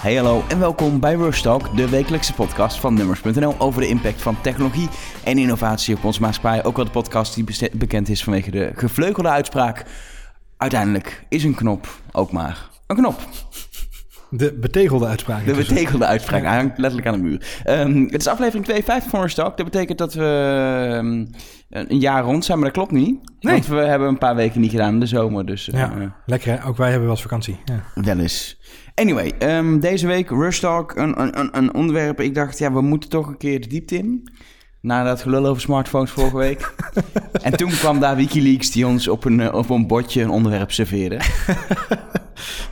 [0.00, 4.22] Hey hallo en welkom bij Rush Talk, de wekelijkse podcast van Nummers.nl over de impact
[4.22, 4.88] van technologie
[5.24, 6.64] en innovatie op onze maatschappij.
[6.64, 9.84] Ook wel de podcast die bekend is vanwege de gevleugelde uitspraak.
[10.56, 13.20] Uiteindelijk is een knop ook maar een knop.
[14.30, 15.46] De betegelde uitspraak.
[15.46, 17.60] De betekende uitspraak hij hangt letterlijk aan de muur.
[17.64, 19.56] Ehm, het is aflevering 52 van Rush Talk.
[19.56, 20.24] Dat betekent dat we
[20.98, 21.26] ehm,
[21.88, 23.18] een jaar rond zijn, maar dat klopt niet.
[23.40, 23.52] Nee.
[23.54, 25.68] Want we hebben een paar weken niet gedaan in de zomer, dus...
[25.70, 26.66] eh, Ja, lekker hè?
[26.66, 27.60] Ook wij hebben wel eens vakantie.
[27.64, 27.82] Ja.
[27.94, 28.58] Wel eens.
[29.00, 32.20] Anyway, ehm, deze week Rush Talk, een, een, een, een onderwerp.
[32.20, 34.28] Ik dacht, ja, we moeten toch een keer de diepte in.
[34.82, 36.74] Na dat gelul over smartphones vorige week.
[37.42, 40.70] en toen kwam daar Wikileaks die ons op een, eh, op een bordje een onderwerp
[40.70, 41.14] serveerde.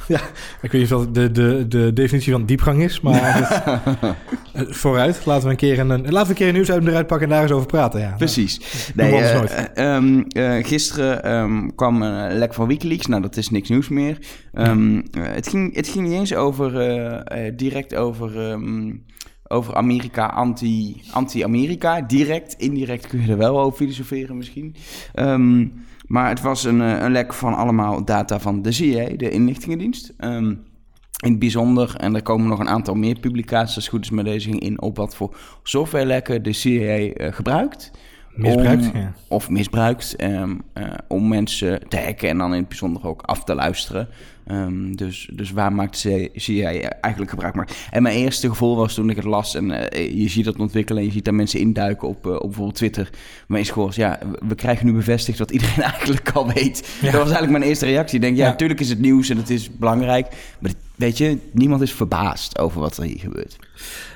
[0.08, 0.20] ja,
[0.62, 3.62] ik weet niet of dat de, de, de definitie van diepgang is, maar het-
[4.52, 5.26] eh, vooruit.
[5.26, 7.52] Laten we een keer een, laten we een keer een eruit pakken en daar eens
[7.52, 8.00] over praten.
[8.00, 8.14] Ja.
[8.16, 8.60] Precies.
[8.94, 13.06] Nee, ehm, eh, gisteren ehm, kwam een lek van Wikileaks.
[13.06, 14.18] Nou, dat is niks nieuws meer.
[14.52, 16.72] Ehm, eh, het, ging, het ging niet eens over,
[17.56, 18.58] direct over,
[19.48, 22.00] over Amerika, anti- anti-Amerika.
[22.00, 24.74] direct, indirect kun je er wel over filosoferen misschien.
[25.14, 25.66] Ehm,
[26.06, 30.14] maar het was een, eh, een lek van allemaal data van de CIA, de inlichtingendienst.
[30.16, 30.54] Ehm,
[31.24, 34.24] in het bijzonder, en er komen nog een aantal meer publicaties, als goed is met
[34.24, 37.90] deze in, op wat voor softwarelekken de CIA eh, gebruikt.
[38.34, 39.12] Misbruikt, Om- ja.
[39.28, 43.44] Of misbruikt ehm, eh, om mensen te hacken en dan in het bijzonder ook af
[43.44, 44.08] te luisteren.
[44.46, 45.96] Ehm, dus, dus waar maakt
[46.34, 46.70] CIA
[47.00, 47.66] eigenlijk gebruik van?
[47.90, 51.00] En mijn eerste gevoel was toen ik het las en eh, je ziet dat ontwikkelen
[51.02, 53.10] en je ziet daar mensen induiken op, eh, op bijvoorbeeld Twitter.
[53.46, 56.88] Mijn eerste gevoel was, ja, we- krijgen nu bevestigd wat iedereen eigenlijk al weet.
[57.00, 57.04] Ja.
[57.10, 58.14] Dat was eigenlijk mijn eerste reactie.
[58.16, 58.50] Ik denk, ja, Ja.
[58.50, 60.26] natuurlijk is het nieuws en het is belangrijk.
[60.58, 63.56] Maar dit- weet je, niemand is verbaasd over wat er hier gebeurt.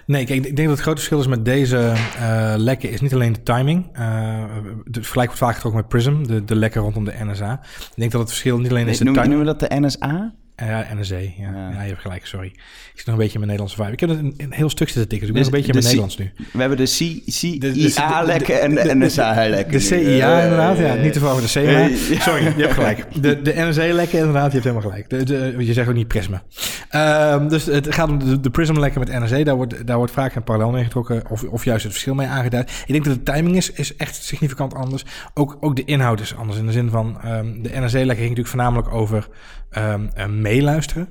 [0.07, 1.79] Nee, kijk, ik denk dat het grote verschil is met deze
[2.19, 3.87] eh, lekken is niet alleen de timing.
[3.93, 4.45] Eh
[4.85, 7.61] de vergelijk wordt vaak getrokken met Prism, de, de lekken rondom de NSA.
[7.79, 9.27] Ik denk dat het verschil niet alleen is de timing.
[9.27, 10.35] noemen we dat de NSA?
[10.57, 11.17] Ja, NSA.
[11.17, 11.31] Ja.
[11.39, 11.71] Ja.
[11.71, 11.83] Ja.
[11.83, 12.47] je hebt gelijk, sorry.
[12.47, 12.59] Ik
[12.95, 13.93] zit nog een beetje in mijn Nederlandse vibe.
[13.93, 15.83] Ik heb het een, een heel stuk zitten tikken, dus ik ben Dus nog een
[15.83, 16.51] beetje in mijn C- Nederlands nu.
[16.53, 19.73] We hebben de de- CIA-lekken en de, de- NSA-lekken.
[19.73, 21.89] De CIA inderdaad, ja, niet te verwarren de CMA.
[22.15, 22.21] Eh.
[22.21, 23.23] Sorry, je hebt gelijk.
[23.23, 25.11] De, de NSA-lekken inderdaad, je hebt helemaal gelijk.
[25.11, 26.43] De, de, je zegt ook niet Prisma.
[26.89, 29.43] Ehm, dus het gaat om de, de Prism-lekken met NSA.
[29.45, 32.27] Daar wordt, daar wordt vaak een parallel mee getrokken of, of juist het verschil mee
[32.27, 32.71] aangeduid.
[32.87, 35.05] Ik denk dat de timing is, is echt significant anders.
[35.35, 36.59] Ook, ook de inhoud is anders.
[36.59, 39.29] In de zin van, ehm, de NSA-lekken ging natuurlijk voornamelijk over
[39.73, 41.09] ehm, eh, meeluisteren.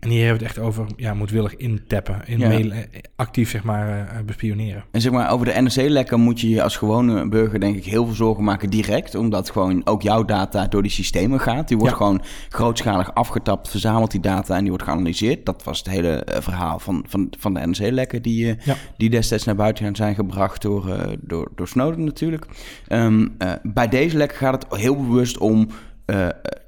[0.00, 2.48] En hier hebben we het echt over ja, moedwillig intappen, in Ja.
[2.48, 2.78] mail, eh,
[3.16, 4.84] actief zeg maar eh, bespioneren.
[4.90, 8.04] En zeg maar, over de NRC-lekken moet je je als gewone burger denk ik heel
[8.06, 9.14] veel zorgen maken direct.
[9.14, 11.68] Omdat gewoon ook jouw data door die systemen gaat.
[11.68, 11.98] Die wordt Ja.
[11.98, 15.46] gewoon grootschalig afgetapt, verzamelt die data en die wordt geanalyseerd.
[15.46, 18.74] Dat was het hele verhaal van, van, van de NRC-lekken die, Ja.
[18.96, 22.46] die destijds naar buiten zijn gebracht door, door, door Snowden natuurlijk.
[22.88, 25.68] Ehm, eh, bij deze lekken gaat het heel bewust om...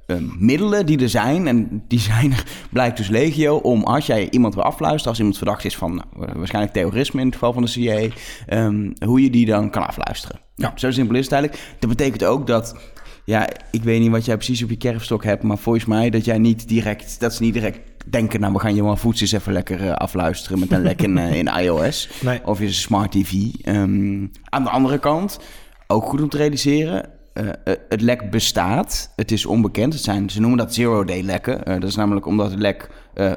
[0.09, 2.35] eh, eh, middelen die er zijn, en die zijn
[2.71, 6.33] blijkt dus legio, om als jij iemand wil afluisteren, als iemand verdacht is van nou,
[6.37, 8.09] waarschijnlijk terrorisme in het geval van de CIA,
[8.47, 10.41] ehm, hoe je die dan kan afluisteren.
[10.55, 10.73] Ja.
[10.75, 11.63] Zo simpel is het eigenlijk.
[11.79, 12.77] Dat betekent ook dat,
[13.25, 16.25] ja, ik weet niet wat jij precies op je kerfstok hebt, maar volgens mij dat
[16.25, 17.79] jij niet direct, dat ze niet direct
[18.11, 21.19] denken, nou we gaan je wel voetjes even lekker eh, afluisteren met een lek in,
[21.19, 22.41] eh, in iOS Nee.
[22.45, 23.33] of je smart TV.
[23.63, 25.39] Ehm, aan de andere kant,
[25.87, 29.13] ook goed om te realiseren, eh, eh, het lek bestaat.
[29.17, 29.93] Het is onbekend.
[29.93, 31.65] Het zijn, ze noemen dat zero-day lekken.
[31.65, 32.91] Eh, dat is namelijk omdat het lek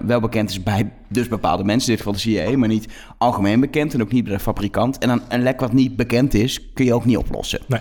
[0.06, 3.60] wel bekend is bij dus bepaalde mensen, in dit geval de CIA, maar niet algemeen
[3.60, 4.98] bekend en ook niet bij de fabrikant.
[4.98, 7.60] En dan een lek wat niet bekend is, kun je ook niet oplossen.
[7.68, 7.80] Nee.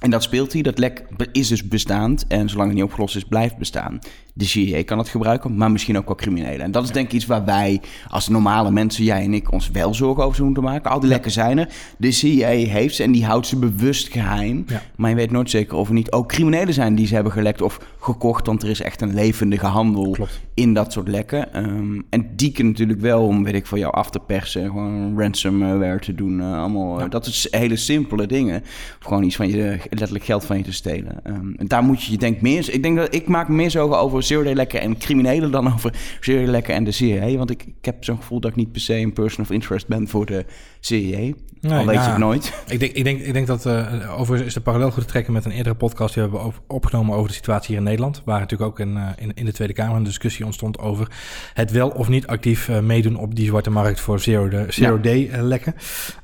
[0.00, 0.62] En dat speelt hij.
[0.62, 2.26] Dat lek is dus bestaand.
[2.26, 3.98] En zolang het niet opgelost is, blijft bestaan.
[4.40, 6.60] De CIA kan het gebruiken, maar misschien ook wel criminelen.
[6.60, 9.70] En dat is denk ik iets waar wij als normale mensen, jij en ik, ons
[9.70, 10.90] wel zorgen over moeten maken.
[10.90, 11.68] Al die lekken zijn er.
[11.98, 14.64] De CIA heeft ze en die houdt ze bewust geheim.
[14.66, 14.82] Ja.
[14.96, 17.62] Maar je weet nooit zeker of er niet ook criminelen zijn die ze hebben gelekt
[17.62, 18.46] of gekocht.
[18.46, 20.40] Want er is echt een levendige handel Klopt.
[20.54, 21.54] in dat soort lekken.
[21.54, 24.64] Ehm, en die kunnen natuurlijk wel om, weet ik, voor jou af te persen.
[24.64, 26.40] Gewoon ransomware te doen.
[26.40, 26.94] eh, allemaal.
[26.96, 27.08] eh, Ja.
[27.08, 28.60] Dat is hele simpele dingen.
[29.00, 31.24] Of gewoon iets van je, letterlijk geld van je te stelen.
[31.24, 32.72] Ehm, en daar moet je je denk meer...
[32.74, 35.72] Ik denk dat ik maak me meer zorgen over zero day lekken en criminelen dan
[35.72, 37.36] over zero day lekken en de CIA.
[37.36, 39.86] Want ik, ik heb zo'n gevoel dat ik niet per se een person of interest
[39.86, 40.44] ben voor de
[40.80, 41.18] CIA.
[41.62, 42.52] Al weet je nou, het nooit.
[42.68, 45.32] Ik denk, ik denk, ik denk dat uh, overigens is de parallel goed te trekken
[45.32, 48.22] met een eerdere podcast die we hebben op- opgenomen over de situatie hier in Nederland.
[48.24, 51.10] Waar natuurlijk ook in, uh, in, in de Tweede Kamer een discussie ontstond over
[51.54, 54.94] het wel of niet actief uh, meedoen op die zwarte markt voor zero, de, zero
[54.96, 55.02] Ja.
[55.02, 55.74] day lekken.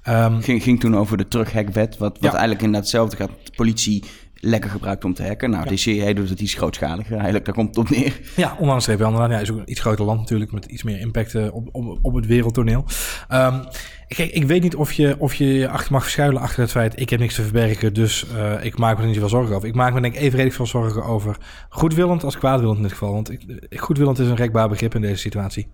[0.09, 2.31] Um, ging, ging toen over de terughackwet, wat, wat Ja.
[2.31, 3.31] eigenlijk inderdaad hetzelfde gaat.
[3.45, 4.03] De politie
[4.47, 5.51] lekker gebruikt om te hacken.
[5.51, 7.13] Nou, CIA doet het iets grootschaliger.
[7.13, 8.21] Eigenlijk, daar komt het op neer.
[8.37, 9.31] Ja, ondanks streep wel.
[9.31, 11.99] Ja, is ook een iets groter land natuurlijk met iets meer impact uh, op, op,
[12.03, 12.85] op het wereldtoneel.
[13.33, 13.65] Um,
[14.09, 17.01] kijk, ik weet niet of je, of je achter mag verschuilen achter het feit...
[17.01, 19.69] ik heb niks te verbergen, dus uh, ik maak me er niet zoveel zorgen over.
[19.69, 21.37] Ik maak me denk ik evenredig veel zorgen over
[21.69, 23.13] goedwillend als kwaadwillend in dit geval.
[23.13, 23.43] Want ik,
[23.77, 25.69] goedwillend is een rekbaar begrip in deze situatie.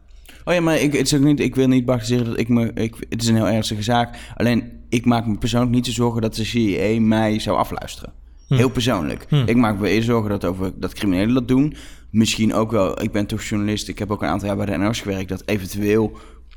[0.44, 2.70] Oh ja, maar ik, het is ook niet, ik wil niet bagatelliseren dat ik me...
[2.74, 4.16] Ik, het is een heel ernstige zaak.
[4.36, 8.12] Alleen, ik maak me persoonlijk niet zo zorgen dat de CIA mij zou afluisteren.
[8.52, 8.58] Hm.
[8.58, 9.26] Heel persoonlijk.
[9.28, 9.42] Hm.
[9.46, 11.74] Ik maak me eerder zorgen dat, over, dat criminelen dat doen.
[12.10, 13.88] Misschien ook wel, ik ben toch journalist.
[13.88, 15.28] Ik heb ook een aantal jaar bij de NOS gewerkt.
[15.28, 16.16] Dat eventueel,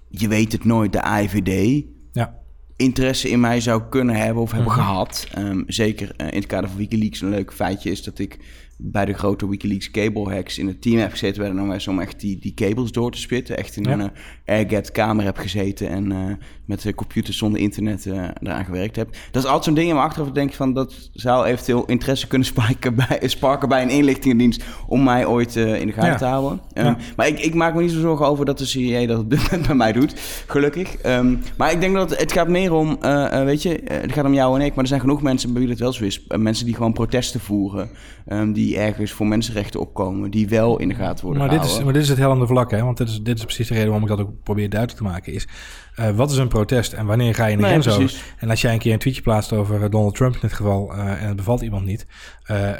[0.09, 2.35] je weet het nooit, de AIVD Ja.
[2.75, 4.79] interesse in mij zou kunnen hebben of hebben Mhm.
[4.81, 5.27] gehad.
[5.33, 7.21] Ehm, zeker eh, in het kader van Wikileaks.
[7.21, 8.39] Een leuk feitje is dat ik
[8.77, 11.99] bij de grote Wikileaks cable hacks in het team heb gezeten bij de NOS om
[11.99, 13.57] echt die, die cables door te spitten.
[13.57, 13.91] Echt in Ja.
[13.91, 14.05] een uh,
[14.45, 16.17] airgap kamer heb gezeten en eh,
[16.65, 19.09] met de computers zonder internet eh, eraan gewerkt heb.
[19.31, 22.27] Dat is altijd zo'n ding in mijn achterhoofd denk ik van dat zou eventueel interesse
[22.27, 26.17] kunnen sparken bij, sparken bij een inlichtingendienst om mij ooit eh, in de gaten Ja.
[26.17, 26.61] te houden.
[26.73, 26.97] Ehm, Ja.
[27.15, 29.41] Maar ik, ik maak me niet zo zorgen over dat de CIA dat op dit
[29.43, 30.95] moment bij mij doet, gelukkig.
[30.97, 34.11] Ehm, maar ik denk dat het, gaat meer om, eh, eh, weet je, eh, het
[34.13, 36.03] gaat om jou en ik, maar er zijn genoeg mensen bij wie het wel zo
[36.03, 36.27] is.
[36.27, 37.89] Eh, mensen die gewoon protesten voeren,
[38.25, 41.65] ehm, die ergens voor mensenrechten opkomen, die wel in de gaten worden Maar dit, is,
[41.65, 41.85] gehouden.
[41.85, 42.83] maar dit is het hellende vlak, hè?
[42.83, 45.07] Want dit is, dit is precies de reden waarom ik dat ook probeer duidelijk te
[45.07, 45.33] maken.
[45.33, 45.47] Is,
[45.95, 48.21] eh, wat is een protest en wanneer ga je in de Nee, grens over?
[48.37, 50.93] En als jij een keer een tweetje plaatst over eh, Donald Trump in dit geval...
[50.93, 52.05] eh, en het bevalt iemand niet...
[52.45, 52.71] eh,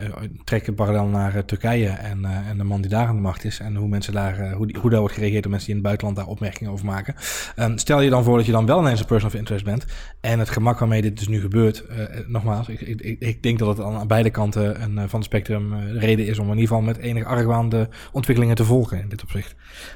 [0.43, 3.21] trek een parallel naar eh, Turkije en, eh, en de man die daar aan de
[3.21, 3.59] macht is...
[3.59, 6.27] en hoe, mensen daar, hoe, hoe wordt gereageerd door mensen die in het buitenland daar
[6.27, 7.15] opmerkingen over maken.
[7.55, 9.85] Ehm, stel je dan voor dat je dan wel ineens een person of interest bent...
[10.21, 11.83] en het gemak waarmee dit dus nu gebeurt...
[12.27, 16.27] nogmaals, ik, ik, ik- denk dat het aan beide kanten een, van het spectrum reden
[16.27, 16.39] is...
[16.39, 19.55] om in ieder geval met enige argwaan de ontwikkelingen te volgen in dit opzicht.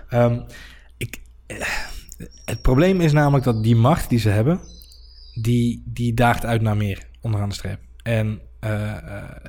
[0.10, 0.39] Ehm,
[0.98, 1.21] ik,
[2.45, 4.60] het probleem is namelijk dat die macht die ze hebben,
[5.42, 7.80] die, die daagt uit naar meer onderaan de streep.
[8.04, 8.98] En eh, eh,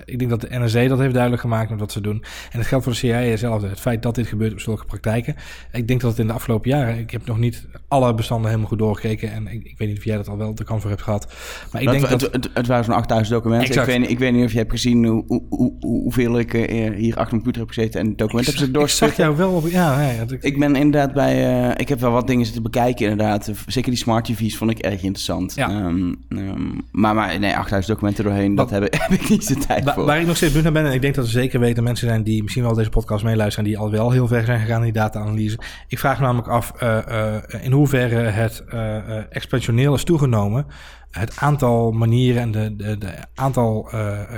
[0.05, 2.25] ik denk dat de NSA dat heeft duidelijk gemaakt met wat ze doen.
[2.53, 3.69] En het geldt voor de CIA hetzelfde.
[3.69, 5.35] Het feit dat dit gebeurt op zulke praktijken.
[5.73, 6.99] Ik denk dat het in de afgelopen jaren...
[6.99, 9.33] Ik heb nog niet alle bestanden helemaal goed doorgekeken.
[9.33, 11.33] En ik, ik weet niet of jij dat al wel de kans voor hebt gehad.
[11.73, 12.21] Maar ik Dat- denk dat...
[12.21, 13.81] het, het, het waren zo'n 8000 documenten.
[13.81, 16.63] Ik weet, ik weet niet of je hebt gezien hoe, hoe, hoe, hoeveel ik eh,
[16.95, 19.67] hier achter mijn computer heb gezeten en documenten heb zitten ik zag jou wel op...
[19.69, 21.73] Ja, ja, dat- Ik ben inderdaad bij.
[21.77, 23.51] ik heb wel wat dingen zitten bekijken, inderdaad.
[23.67, 25.55] Zeker die smart TV's vond ik erg interessant.
[25.55, 25.69] Ja.
[25.71, 29.57] Ehm, ehm, maar, maar nee, 8000 documenten doorheen, dat Wat- heb, heb ik niet de
[29.57, 30.05] tijd Wa- voor.
[30.05, 32.09] waar ik nog steeds benieuwd naar ben, en ik denk dat er zeker weten mensen
[32.09, 34.85] zijn die misschien wel deze podcast meeluisteren, die al wel heel ver zijn gegaan in
[34.85, 35.59] die data-analyse.
[35.89, 40.67] Ik vraag me namelijk af eh, eh, in hoeverre het eh, exponentieel is toegenomen.
[41.11, 43.91] Het aantal manieren en de, de, de aantal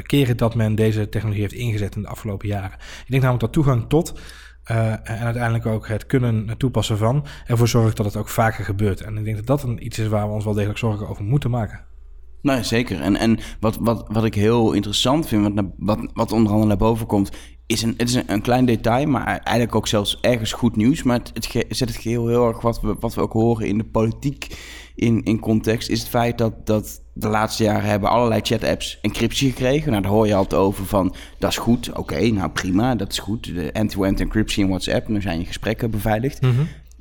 [0.03, 2.73] keren dat men deze technologie heeft ingezet in de afgelopen jaren.
[2.79, 4.20] Ik denk namelijk dat toegang tot
[4.65, 9.00] en uiteindelijk ook het kunnen toepassen van ervoor zorgt dat het ook vaker gebeurt.
[9.00, 11.25] En ik denk dat dat een, iets is waar we ons wel degelijk zorgen over
[11.25, 11.81] moeten maken.
[12.43, 13.00] Nee, zeker.
[13.00, 16.77] En, en wat, wat, wat ik heel interessant vind, wat, wat, wat onder andere naar
[16.77, 17.31] boven komt,
[17.67, 21.03] is een, het is een, klein detail, maar eigenlijk ook zelfs ergens goed nieuws.
[21.03, 23.67] Maar het, het ge- zet het geheel heel erg wat we, wat we ook horen
[23.67, 24.47] in de politiek
[24.94, 29.49] in, in context, is het feit dat, dat de laatste jaren hebben allerlei chat-apps encryptie
[29.49, 29.91] gekregen.
[29.91, 33.19] Nou, daar hoor je altijd over van, dat is goed, oké, nou prima, dat is
[33.19, 33.55] goed.
[33.55, 36.39] De end-to-end encryptie in WhatsApp, dan zijn je gesprekken beveiligd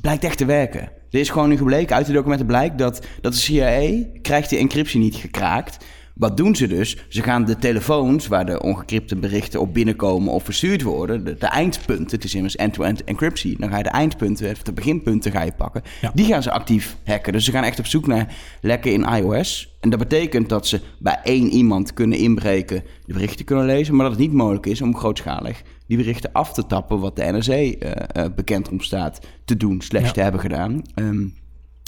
[0.02, 0.92] blijkt echt te werken.
[1.12, 4.60] Er is gewoon nu gebleken, uit de documenten blijkt dat, dat de CIA krijgt die
[4.60, 5.86] encryptie niet gekraakt.
[6.22, 6.98] Wat doen ze dus?
[7.10, 11.46] Ze gaan de telefoons waar de ongecrypte berichten op binnenkomen of verstuurd worden, de, de
[11.46, 15.42] eindpunten, het is immers end-to-end encryptie, dan ga je de eindpunten, of de beginpunten ga
[15.42, 16.12] je pakken, Ja.
[16.14, 17.34] die gaan ze actief hacken.
[17.34, 19.76] Dus ze gaan echt op zoek naar lekken in iOS.
[19.80, 24.06] En dat betekent dat ze bij één iemand kunnen inbreken, de berichten kunnen lezen, maar
[24.10, 27.48] dat het niet mogelijk is om grootschalig die berichten af te tappen, wat de NRC
[27.48, 27.92] eh,
[28.26, 30.12] eh, bekend om staat te doen, slash Ja.
[30.12, 30.82] te hebben gedaan.
[30.94, 31.28] Ehm,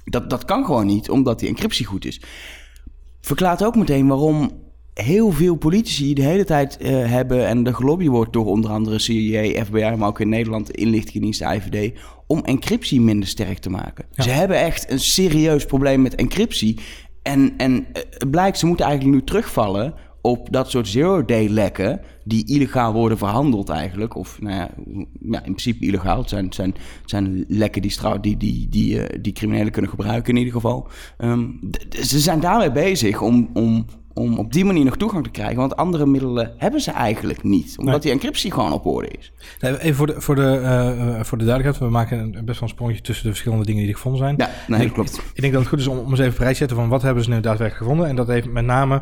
[0.05, 2.21] dat, dat kan gewoon niet, omdat die encryptie goed is.
[3.25, 4.51] Verklaart ook meteen waarom
[4.93, 7.47] heel veel politici de hele tijd eh, hebben...
[7.47, 9.95] en de gelobby wordt door onder andere CIA, FBI...
[9.95, 11.99] maar ook in Nederland inlichtingendiensten, IVD...
[12.27, 14.05] om encryptie minder sterk te maken.
[14.11, 14.23] Ja.
[14.23, 16.79] Ze hebben echt een serieus probleem met encryptie.
[17.21, 19.93] En, en eh, het blijkt, ze moeten eigenlijk nu terugvallen
[20.25, 22.01] op dat soort zero-day lekken...
[22.23, 24.15] die illegaal worden verhandeld eigenlijk.
[24.15, 24.69] Of nou ja,
[25.21, 26.19] ja, in principe illegaal.
[26.19, 29.91] Het zijn, het zijn, het zijn lekken die, die, die, die, eh, die criminelen kunnen
[29.91, 30.87] gebruiken in ieder geval.
[31.17, 31.47] Ehm,
[31.89, 35.55] ze zijn daarmee bezig om, om, om op die manier nog toegang te krijgen.
[35.55, 37.75] Want andere middelen hebben ze eigenlijk niet.
[37.77, 38.01] Omdat Nee.
[38.03, 39.31] die encryptie gewoon op orde is.
[39.59, 42.59] Nee, Even voor de, voor, de, eh, eh, voor de duidelijkheid, we maken een, best
[42.59, 44.35] wel een sprongetje tussen de verschillende dingen die ik gevonden zijn.
[44.37, 45.21] Ja, nee, ik, dat klopt.
[45.33, 47.01] Ik denk dat het goed is om, om eens even prijs te zetten van wat
[47.01, 48.07] hebben ze nu daadwerkelijk gevonden.
[48.07, 49.01] En dat heeft met name,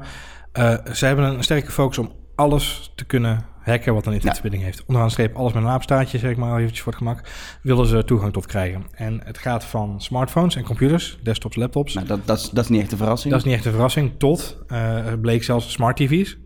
[0.51, 4.79] eh ze hebben een sterke focus om alles te kunnen hacken wat een internetverbinding heeft.
[4.85, 7.29] Onderaan de streep alles met een aapstaartje, zeg ik maar eventjes voor het gemak,
[7.61, 8.85] willen ze toegang tot krijgen.
[8.91, 11.93] En het gaat van smartphones en computers, desktops, laptops.
[11.93, 13.31] Nou, dat, dat, is, dat is niet echt een verrassing.
[13.33, 16.37] Dat is niet echt een verrassing, tot het bleek zelfs smart tv's.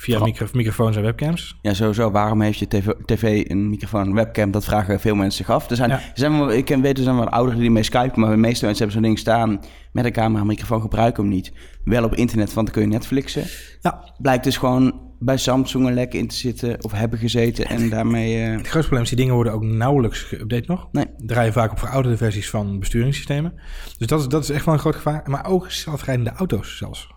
[0.00, 1.58] Via Vooral- micro- microfoons en webcams.
[1.62, 2.10] Ja, sowieso.
[2.10, 4.50] Waarom heeft je tv, tv een microfoon en webcam?
[4.50, 5.70] Dat vragen veel mensen zich af.
[5.70, 5.96] Er zijn, Ja.
[5.96, 8.36] er zijn wel, ik ken, weet, er zijn wat ouderen die mee skypen, maar de
[8.36, 9.60] meeste mensen hebben zo'n ding staan
[9.92, 11.52] met een camera en microfoon, gebruiken hem niet.
[11.84, 13.44] Wel op internet, want dan kun je Netflixen.
[13.80, 17.88] Ja, Blijkt dus gewoon bij Samsung een lek in te zitten of hebben gezeten en
[17.90, 18.36] daarmee...
[18.36, 20.88] eh, Het grootste probleem is, die dingen worden ook nauwelijks geüpdate nog.
[20.92, 21.06] Nee.
[21.16, 23.52] Draaien vaak op verouderde versies van besturingssystemen.
[23.98, 25.22] Dus dat is, dat is echt wel een groot gevaar.
[25.24, 27.08] Maar ook zelfrijdende auto's zelfs.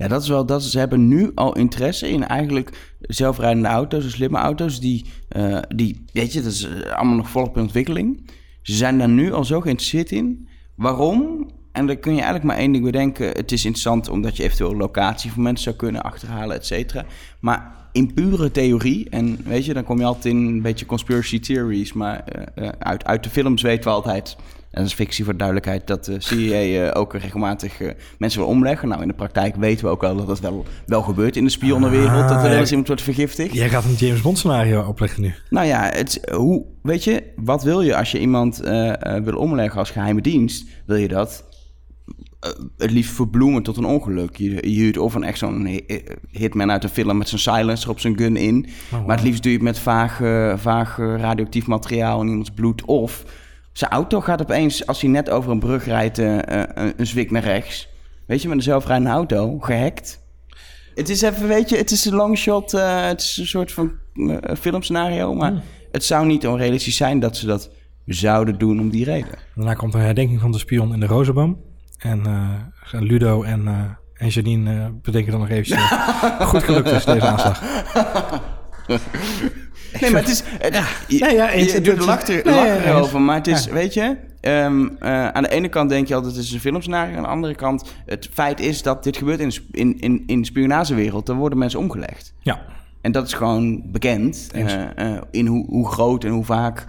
[0.00, 4.38] Ja, dat is wel dat ze hebben nu al interesse in eigenlijk zelfrijdende auto's, slimme
[4.38, 8.30] auto's die, eh, die weet je, dat is eh, allemaal nog volop in ontwikkeling.
[8.62, 10.48] Ze zijn daar nu al zo geïnteresseerd in.
[10.74, 11.50] Waarom?
[11.72, 13.26] En dan kun je eigenlijk maar één ding bedenken.
[13.26, 17.04] Het is interessant omdat je eventueel locatie voor mensen zou kunnen achterhalen, et cetera.
[17.40, 21.40] Maar in pure theorie, en weet je, dan kom je altijd in een beetje conspiracy
[21.40, 24.36] theories, maar eh, uit, uit de films weten we altijd,
[24.70, 28.48] dat is fictie voor de duidelijkheid, dat de CIA eh, ook regelmatig eh, mensen wil
[28.48, 28.88] omleggen.
[28.88, 31.50] Nou, in de praktijk weten we ook wel dat dat wel, wel gebeurt in de
[31.50, 33.54] spionnenwereld, dat er Ah, wel eens iemand wordt vergiftigd.
[33.54, 35.34] Jij gaat een James Bond scenario opleggen nu.
[35.50, 38.92] Nou ja, het, hoe, weet je, wat wil je als je iemand eh,
[39.24, 40.66] wil omleggen als geheime dienst?
[40.86, 41.44] Wil je dat
[42.76, 44.36] het liefst verbloemen tot een ongeluk?
[44.36, 46.00] Je, je huurt of een echt zo'n hi-
[46.30, 48.68] hitman uit een film met zijn silencer op zijn gun in.
[48.90, 49.06] wow.
[49.06, 52.84] Maar het liefst doe je het met vaag, eh, vaag radioactief materiaal in iemands bloed.
[52.84, 53.24] Of
[53.72, 57.06] zijn auto gaat opeens, als hij net over een brug rijdt, eh, eh, een, een
[57.06, 57.88] zwik naar rechts.
[58.26, 60.20] Weet je, met een zelfrijdende auto, gehackt.
[60.94, 62.74] Het is even, weet je, het is een long shot.
[62.74, 63.92] eh, het is een soort van
[64.58, 65.34] filmscenario.
[65.34, 65.52] Maar
[65.92, 67.70] het zou niet onrealistisch zijn dat ze dat
[68.04, 69.38] zouden doen om die reden.
[69.54, 71.60] Daarna komt een herdenking van de spion in de Rozenboom.
[71.98, 72.22] En
[72.90, 73.68] Ludo en,
[74.14, 75.92] en Janine bedenken dan nog eventjes...
[76.50, 77.62] goed gelukt is deze aanslag.
[80.00, 80.42] Nee, maar het is...
[80.58, 80.74] Het,
[81.08, 82.84] je, Nee, ja, je doet er lachen nee, lachen ja, eens.
[82.84, 83.72] erover, maar het is, Ja.
[83.72, 84.16] weet je...
[84.40, 87.16] ehm, eh, aan de ene kant denk je altijd het is een filmscenario.
[87.16, 90.46] Aan de andere kant, het feit is dat dit gebeurt in, in, in, in de
[90.46, 91.26] spionagewereld.
[91.26, 92.32] Dan worden mensen omgelegd.
[92.40, 92.60] Ja,
[93.00, 94.48] En dat is gewoon bekend.
[94.52, 94.82] Eh,
[95.14, 96.84] eh, in hoe, hoe groot en hoe vaak,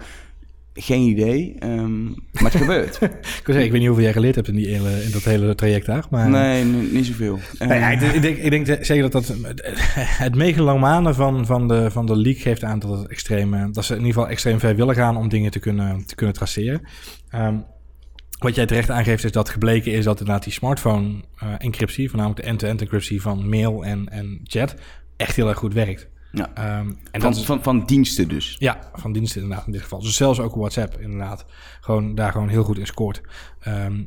[0.74, 1.56] geen idee.
[1.58, 2.98] ehm, maar het gebeurt.
[3.02, 3.10] ik,
[3.44, 5.86] zeggen, ik weet niet hoeveel jij geleerd hebt in, die hele, in dat hele traject
[5.86, 6.04] daar.
[6.10, 7.38] Maar, nee, niet zoveel.
[7.58, 9.34] Nee, ja, ik, denk- ik, denk, ik denk zeker dat dat
[9.96, 13.84] het megalomanen van, van, de, van de leak geeft aan dat, het extreem, eh, dat
[13.84, 16.82] ze in ieder geval extreem ver willen gaan om dingen te kunnen, te kunnen traceren.
[17.28, 17.56] Ehm,
[18.38, 22.42] wat jij terecht aangeeft is dat gebleken is dat inderdaad die smartphone eh, encryptie, voornamelijk
[22.42, 24.74] de end-to-end encryptie van mail en, en chat,
[25.16, 26.08] echt heel erg goed werkt.
[26.32, 26.50] Ja.
[26.54, 28.56] Ehm, en Van, is, van, van diensten dus.
[28.58, 30.00] ja, van diensten inderdaad in dit geval.
[30.00, 31.44] Dus zelfs ook WhatsApp inderdaad.
[31.80, 33.20] Gewoon daar gewoon heel goed in scoort.
[33.60, 34.02] Ehm,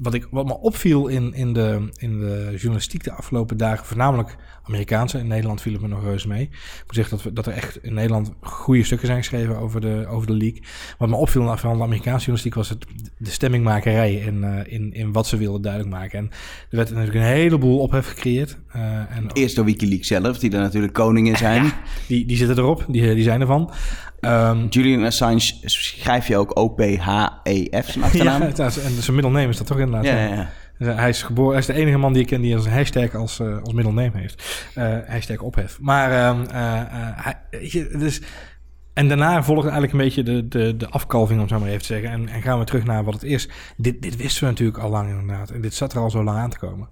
[0.00, 4.36] wat, ik, wat me opviel in, in, de, in de journalistiek de afgelopen dagen, voornamelijk
[4.62, 5.18] Amerikaanse.
[5.18, 6.42] In Nederland viel het me nog reuze mee.
[6.42, 9.80] Ik moet zeggen dat, we, dat er echt in Nederland goede stukken zijn geschreven over
[9.80, 10.56] de, over de leak.
[10.98, 12.86] Wat me opviel in de Amerikaanse journalistiek was het,
[13.18, 16.18] de stemmingmakerij in, eh, in, in wat ze wilden duidelijk maken.
[16.18, 16.30] En
[16.70, 18.58] er werd natuurlijk een heleboel ophef gecreëerd.
[18.68, 21.72] Eh, en Eerst door Wikileaks zelf, die er natuurlijk koningen zijn.
[22.06, 23.72] die, die zitten erop, die, die zijn ervan.
[24.20, 28.40] Ehm, Julian Assange schrijf je ook O-P-H-E-F, zijn achternaam.
[28.56, 30.04] Ja, is- en zijn middelneem is dat toch inderdaad?
[30.04, 30.50] Ja, ja.
[30.78, 32.72] Dus Hij is geboren, hij is de enige man die ik ken die als een
[32.72, 34.68] hashtag als, eh, als middelneem heeft.
[34.74, 35.78] Eh, hashtag ophef.
[35.80, 36.88] Maar, eh, eh,
[37.24, 38.20] hij, weet je, dus,
[38.94, 41.86] en daarna volgt eigenlijk een beetje de, de, de afkalving, om zo maar even te
[41.86, 42.10] zeggen.
[42.10, 43.48] En, en gaan we terug naar wat het is.
[43.76, 45.50] Dit, dit wisten we natuurlijk al lang inderdaad.
[45.50, 46.88] En dit zat er al zo lang aan te komen.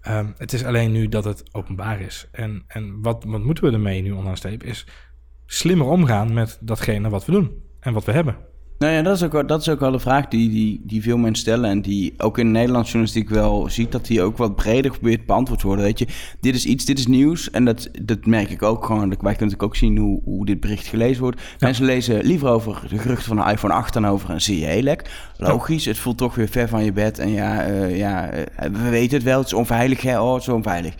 [0.00, 2.28] Ehm, het is alleen nu dat het openbaar is.
[2.32, 4.86] En, en wat, wat moeten we ermee nu onderaan is
[5.52, 8.36] slimmer omgaan met datgene wat we doen en wat we hebben.
[8.78, 11.02] Nou ja, dat is ook, wel- dat is ook wel de vraag die, die, die
[11.02, 11.70] veel mensen stellen.
[11.70, 15.26] En die ook in de Nederlandse journalistiek wel ziet dat die ook wat breder probeert
[15.26, 15.84] beantwoord te worden.
[15.84, 16.06] Weet je,
[16.40, 17.50] dit is iets, dit is nieuws.
[17.50, 19.08] En dat, dat merk ik ook gewoon.
[19.08, 21.40] Wij kunnen natuurlijk ook zien hoe, hoe dit bericht gelezen wordt.
[21.58, 25.10] Mensen lezen liever over de geruchten van de iPhone 8 dan over een CIA-lek.
[25.36, 27.18] Logisch, het voelt toch weer ver van je bed.
[27.18, 30.02] En ja, eh, ja eh, we weten het wel, het is onveilig.
[30.02, 30.20] Hè?
[30.20, 30.94] Oh, het is onveilig.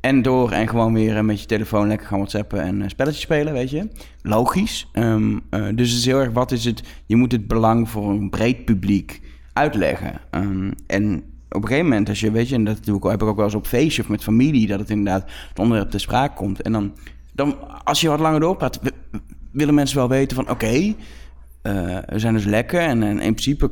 [0.00, 3.22] En door en gewoon weer eh, met je telefoon lekker gaan whatsappen en eh, spelletjes
[3.22, 3.88] spelen, weet je.
[4.22, 4.88] Logisch.
[4.92, 6.82] Ehm, eh, dus het is heel erg, wat is het?
[7.06, 9.20] Je moet het belang voor een breed publiek
[9.52, 10.20] uitleggen.
[10.30, 13.22] Ehm, en op een gegeven moment, als je, weet je, en dat doe ik, heb
[13.22, 16.00] ik ook wel eens op feestje of met familie, dat het inderdaad het onderwerp ter
[16.00, 16.62] sprake komt.
[16.62, 16.92] En dan,
[17.32, 18.80] dan als je wat langer doorpraat,
[19.52, 20.94] willen mensen wel weten van, oké,
[22.06, 23.70] er zijn dus lekken en, en in principe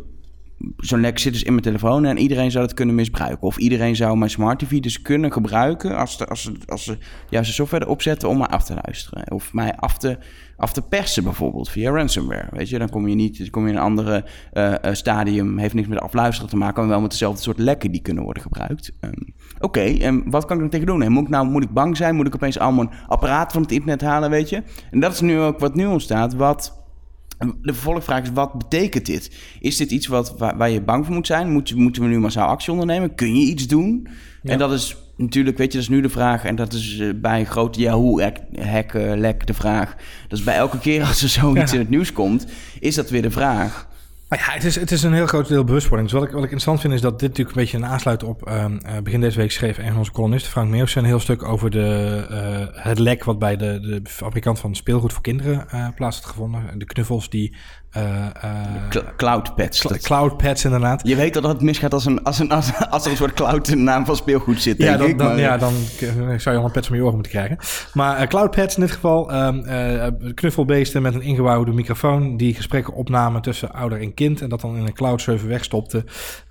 [0.76, 3.46] zo'n lek zit dus in mijn telefoon en iedereen zou het kunnen misbruiken.
[3.46, 6.98] Of iedereen zou mijn smart TV dus kunnen gebruiken als, de, als, ze, als ze
[7.28, 9.32] juist de software erop zetten om mij af te luisteren.
[9.32, 10.18] Of mij af te,
[10.56, 12.48] af te persen bijvoorbeeld via ransomware.
[12.50, 15.58] Weet je, dan kom je niet, dan kom je in een andere eh, eh, stadium,
[15.58, 18.42] heeft niks met afluisteren te maken, maar wel met dezelfde soort lekken die kunnen worden
[18.42, 18.92] gebruikt.
[19.00, 19.12] Ehm,
[19.60, 21.02] Oké, en wat kan ik er tegen doen?
[21.02, 22.14] En moet ik nou moet ik bang zijn?
[22.14, 24.62] Moet ik opeens allemaal een apparaat van het internet halen, weet je?
[24.90, 26.84] En dat is nu ook wat nu ontstaat, wat...
[27.38, 29.30] De vervolgvraag is, wat betekent dit?
[29.60, 31.52] Is dit iets wat, waar, waar je bang voor moet zijn?
[31.52, 33.14] Moet, moeten we nu massaal actie ondernemen?
[33.14, 34.08] Kun je iets doen?
[34.42, 34.52] Ja.
[34.52, 36.44] En dat is natuurlijk, weet je, dat is nu de vraag.
[36.44, 39.96] En dat is eh, bij grote Yahoo-hack, lek de vraag.
[40.28, 41.76] Dat is bij elke keer als er zoiets Ja.
[41.76, 42.46] in het nieuws komt,
[42.80, 43.88] is dat weer de vraag.
[44.28, 46.11] Nou ja, het is, het is een heel groot deel bewustwording.
[46.11, 48.23] Dus wat ik, wat ik interessant vind is dat dit natuurlijk een beetje een aansluit
[48.23, 48.49] op...
[48.49, 50.95] Um, uh, begin deze week schreef een van onze columnisten, Frank Meeuws...
[50.95, 55.12] een heel stuk over de, uh, het lek wat bij de, de fabrikant van speelgoed
[55.12, 56.62] voor kinderen uh, plaats had gevonden.
[56.78, 57.56] De knuffels die
[57.97, 58.26] uh,
[59.16, 59.80] cloud pads.
[59.80, 61.09] Cl cloud pads, inderdaad.
[61.09, 63.68] Je weet dat het misgaat als, een, als, een, als, als er een soort cloud
[63.68, 64.78] in de naam van speelgoed zit.
[64.78, 65.73] Ja, dan, ik, dan, ja, dan
[66.37, 67.59] zou je al een pads om je oren moeten krijgen.
[67.92, 69.64] Maar uh, cloud pads in dit geval, um,
[70.35, 74.76] knuffelbeesten met een ingebouwde microfoon die gesprekken opnamen tussen ouder en kind en dat dan
[74.76, 76.04] in een cloud server wegstopte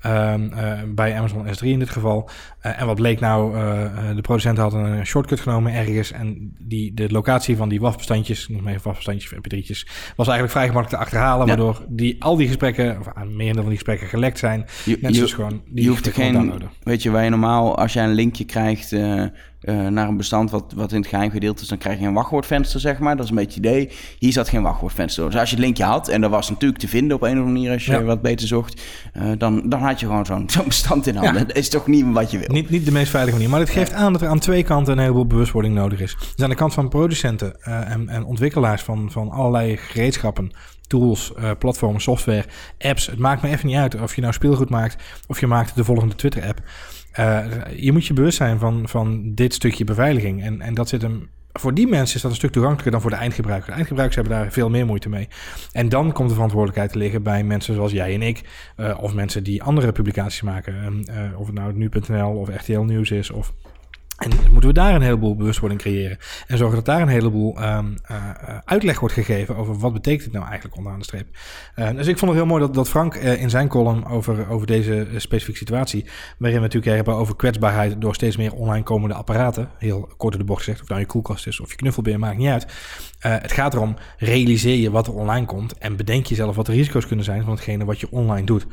[0.05, 0.51] um,
[0.95, 2.29] bij Amazon S3 in dit geval.
[2.60, 3.53] en wat bleek nou,
[4.15, 8.62] de producenten hadden een shortcut genomen ergens en die, de locatie van die WAF-bestandjes, nog
[8.62, 11.55] meer WAF-bestandjes of mp3'tjes, was eigenlijk vrij gemakkelijk te achterhalen ja.
[11.55, 14.65] waardoor die, al die gesprekken, of aan meer van die gesprekken gelekt zijn.
[14.86, 16.53] Je, gewoon die je hoeft er geen,
[16.84, 18.91] weet je, waar je normaal, als jij een linkje krijgt
[19.65, 22.05] uh, uh, naar een bestand wat, wat in het geheim gedeeld is, dan krijg je
[22.05, 23.15] een wachtwoordvenster, zeg maar.
[23.15, 23.91] Dat is een beetje het idee.
[24.19, 25.25] Hier zat geen wachtwoordvenster.
[25.25, 27.38] Dus als je het linkje had, en dat was natuurlijk te vinden op een of
[27.38, 28.03] andere manier als je ja.
[28.03, 28.81] wat beter zocht,
[29.13, 31.41] uh, dan, dan had je gewoon zo'n zo'n bestand in handen.
[31.41, 31.48] Ja.
[31.48, 32.48] Dat is toch niet wat je wil.
[32.51, 33.51] Niet, niet de meest veilige manier.
[33.51, 36.15] Maar het geeft aan dat er aan twee kanten een heleboel bewustwording nodig is.
[36.36, 40.51] Dus aan de kant van producenten en, en ontwikkelaars van, van allerlei gereedschappen
[40.88, 42.45] tools, uh, platformen, software,
[42.79, 43.05] apps.
[43.05, 45.84] Het maakt me even niet uit of je nou speelgoed maakt of je maakt de
[45.84, 46.62] volgende Twitter-app.
[47.19, 47.45] Uh,
[47.75, 50.43] je moet je bewust zijn van, van dit stukje beveiliging.
[50.43, 51.29] En, en dat zit hem.
[51.53, 53.67] Voor die mensen is dat een stuk toegankelijker dan voor de eindgebruiker.
[53.67, 55.27] De eindgebruikers hebben daar veel meer moeite mee.
[55.72, 58.41] En dan komt de verantwoordelijkheid te liggen bij mensen zoals jij en ik.
[58.77, 61.05] Uh, of mensen die andere publicaties maken.
[61.10, 63.53] Uh, of het nou nu.nl of RTL Nieuws is of
[64.15, 66.17] en moeten we daar een heleboel bewustwording creëren.
[66.48, 68.29] En zorgen dat daar een heleboel um, uh,
[68.65, 71.27] uitleg wordt gegeven over wat betekent het nou eigenlijk onderaan de streep.
[71.75, 74.50] Uh, dus ik vond het heel mooi dat, dat Frank uh, in zijn column over,
[74.50, 76.05] over deze specifieke situatie,
[76.38, 80.39] waarin we natuurlijk hebben over kwetsbaarheid door steeds meer online komende apparaten, heel kort in
[80.39, 82.65] de bocht gezegd, of nou je koelkast is of je knuffelbeer, maakt niet uit.
[83.19, 87.07] het gaat erom, realiseer je wat er online komt en bedenk jezelf wat de risico's
[87.07, 88.65] kunnen zijn van hetgene wat je online doet.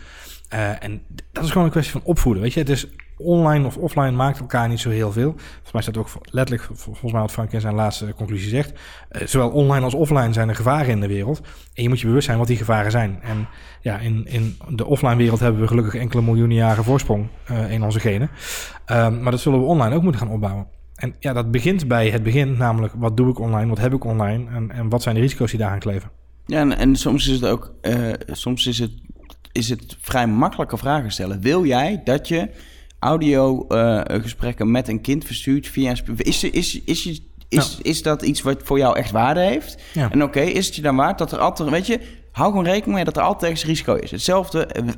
[0.78, 2.42] En dat is gewoon een kwestie van opvoeden.
[2.42, 2.86] Weet je, het is
[3.22, 5.34] online of offline maakt elkaar niet zo heel veel.
[5.36, 8.72] Volgens mij staat ook letterlijk, volgens mij wat Frank in zijn laatste conclusie zegt.
[9.10, 11.40] Uh, zowel online als offline zijn er gevaren in de wereld.
[11.74, 13.18] En je moet je bewust zijn wat die gevaren zijn.
[13.22, 13.48] En
[13.80, 17.82] ja, in, in de offline wereld hebben we gelukkig enkele miljoenen jaren voorsprong uh, in
[17.82, 18.30] onze genen.
[19.22, 20.66] maar dat zullen we online ook moeten gaan opbouwen.
[20.94, 24.04] En ja, dat begint bij het begin, namelijk wat doe ik online, wat heb ik
[24.04, 26.10] online en, en wat zijn de risico's die daaraan kleven.
[26.46, 27.74] Ja, en, en soms is het ook,
[28.26, 28.92] soms is het
[29.52, 31.40] is het vrij makkelijke vragen stellen.
[31.40, 32.50] Wil jij dat je
[33.02, 36.16] audio uh, gesprekken met een kind verstuurt via een...
[36.16, 39.82] Is, is, is, is, is, is dat iets wat voor jou echt waarde heeft?
[39.92, 40.10] Ja.
[40.10, 41.68] En oké, okay, is het je dan waard dat er altijd...
[41.68, 42.00] Weet je,
[42.32, 44.10] hou gewoon rekening mee dat er altijd ergens risico is.
[44.10, 44.90] Hetzelfde, uh,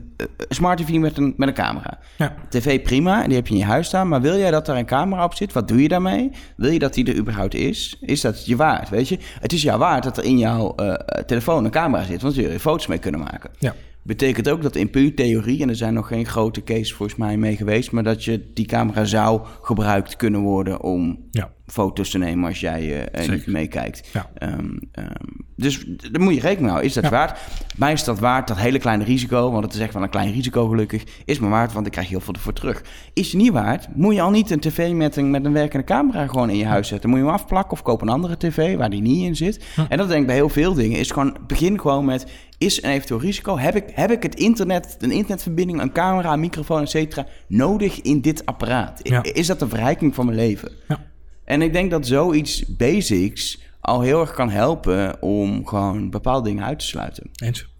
[0.49, 1.99] smart TV met een, met een camera.
[2.17, 2.35] Ja.
[2.49, 4.09] TV prima, die heb je in je huis staan.
[4.09, 5.53] Maar wil jij dat er een camera op zit?
[5.53, 6.31] Wat doe je daarmee?
[6.57, 7.99] Wil je dat die er überhaupt is?
[8.01, 9.19] Is dat je waard, weet je?
[9.40, 10.95] Het is jou waard dat er in jouw uh,
[11.27, 12.23] telefoon een camera zit.
[12.23, 13.51] Want je er foto's mee kunnen maken.
[13.59, 13.75] Ja.
[14.07, 17.37] Betekent ook dat in puur theorie, en er zijn nog geen grote cases volgens mij
[17.37, 21.53] mee geweest, maar dat je die camera zou gebruikt kunnen worden om ja.
[21.67, 24.09] foto's te nemen als jij uh, niet meekijkt.
[24.12, 24.31] Ja.
[24.43, 26.88] Um, um, dus daar moet je rekening mee houden.
[26.88, 27.11] Is dat ja.
[27.11, 27.38] waard?
[27.77, 30.33] Mij is dat waard, dat hele kleine risico, want het is echt wel een klein
[30.33, 32.83] risico gelukkig, is me waard, want ik krijg heel veel ervoor terug.
[33.12, 35.85] Is het niet waard, moet je al niet een tv met een, met een werkende
[35.85, 37.11] camera gewoon in je huis zetten.
[37.11, 39.64] Moet je hem afplakken of koop een andere tv waar die niet in zit.
[39.75, 39.81] Hm.
[39.88, 42.27] En dat denk ik bij heel veel dingen, is gewoon, begin gewoon met,
[42.59, 43.59] is een eventueel risico?
[43.59, 48.01] Heb ik, heb ik het internet, een internetverbinding, een camera, een microfoon, et cetera, nodig
[48.01, 49.01] in dit apparaat?
[49.03, 49.23] Ja.
[49.23, 50.73] Is dat een verrijking van mijn leven?
[50.88, 51.05] Ja.
[51.45, 56.64] En ik denk dat zoiets basics al heel erg kan helpen om gewoon bepaalde dingen
[56.64, 57.31] uit te sluiten.
[57.35, 57.73] Eens.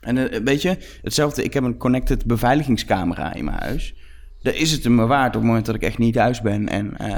[0.00, 3.94] En uh, weet je, hetzelfde, ik heb een connected beveiligingscamera in mijn huis.
[4.42, 6.94] Daar is het me waard op het moment dat ik echt niet thuis ben en
[7.00, 7.16] uh,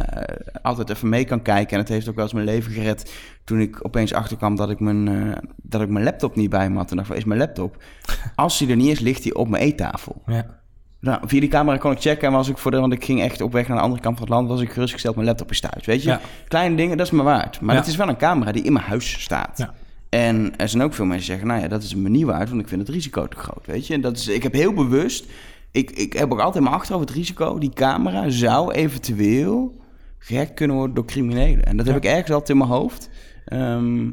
[0.63, 1.73] altijd even mee kan kijken.
[1.73, 3.13] En het heeft ook wel eens mijn leven gered
[3.45, 6.77] toen ik opeens achterkwam dat ik mijn, uh, dat ik mijn laptop niet bij me
[6.77, 6.91] had.
[6.91, 7.83] En dacht, is mijn laptop?
[8.35, 10.23] Als die er niet is, ligt die op mijn eettafel.
[10.27, 10.65] Ja.
[11.01, 13.23] Nou, via die camera kon ik checken en was ik voor de, want ik ging
[13.23, 15.51] echt op weg naar de andere kant van het land, was ik gerustgesteld, mijn laptop
[15.51, 15.87] is thuis.
[15.87, 16.21] Weet je, ja.
[16.49, 17.61] kleine dingen, dat is me waard.
[17.61, 19.59] Maar het is wel een camera die in mijn huis staat.
[19.59, 19.75] Ja.
[20.09, 22.49] En er zijn ook veel mensen die zeggen, nou ja, dat is me niet waard,
[22.49, 23.67] want ik vind het risico te groot.
[23.67, 25.27] Weet je, en dat is, ik heb heel bewust,
[25.71, 29.81] ik, ik heb ook altijd in mijn achterhoofd het risico, die camera zou eventueel
[30.19, 31.65] gehackt kunnen worden door criminelen.
[31.65, 33.09] En dat heb ik ergens altijd in mijn hoofd.
[33.45, 34.11] ehm,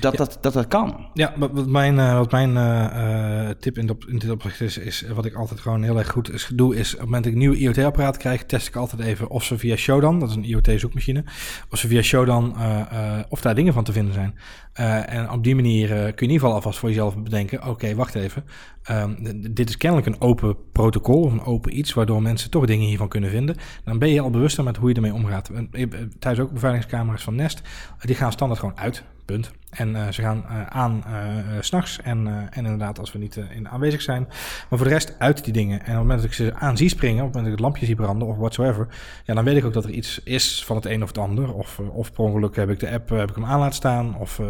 [0.00, 1.06] dat, dat, dat dat kan.
[1.14, 5.24] Ja, wat, mijn, wat mijn uh, uh, tip in, in dit opzicht is, is wat
[5.24, 7.48] ik altijd gewoon heel erg goed is, doe, is op het moment dat ik een
[7.48, 11.24] nieuw IoT-apparaat krijg, test ik altijd even of ze via Shodan, dat is een IoT-zoekmachine,
[11.70, 12.56] of ze via Shodan,
[13.28, 14.34] of daar dingen van te vinden zijn.
[15.06, 17.94] en op die manier kun je in ieder geval alvast voor jezelf bedenken, oké, okay,
[17.94, 18.44] wacht even,
[18.90, 19.16] um,
[19.54, 23.08] dit is kennelijk een open protocol, of een open iets, waardoor mensen toch dingen hiervan
[23.08, 23.56] kunnen vinden.
[23.84, 25.50] Dan ben je al bewuster met hoe je ermee omgaat.
[26.18, 27.62] Thuis ook beveiligingscamera's van Nest,
[28.00, 29.52] die gaan standaard gewoon uit punt.
[29.70, 31.12] En uh, ze gaan uh, aan uh,
[31.60, 34.26] s'nachts en, en inderdaad als we niet in aanwezig zijn.
[34.68, 35.78] Maar voor de rest uit die dingen.
[35.78, 37.58] En op het moment dat ik ze aan zie springen, op het moment dat ik
[37.58, 38.86] het lampje zie branden of whatsoever,
[39.24, 41.54] ja, dan weet ik ook dat er iets is van het een of het ander.
[41.54, 44.16] Of, of per ongeluk heb ik de app heb ik hem aan laten staan.
[44.16, 44.40] Of,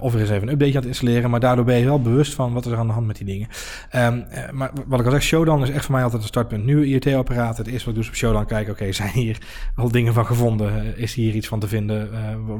[0.00, 1.30] of er is even een update aan het installeren.
[1.30, 3.48] Maar daardoor ben je wel bewust van wat er aan de hand met die dingen.
[3.94, 6.64] Um, maar wat ik al zeg, Showdown is echt voor mij altijd een startpunt.
[6.64, 7.64] Nieuwe IoT-apparaten.
[7.64, 8.72] Het eerste wat ik doe is op Showdown kijken.
[8.72, 9.38] Oké, zijn hier
[9.76, 10.96] al dingen van gevonden?
[10.96, 12.10] Is hier iets van te vinden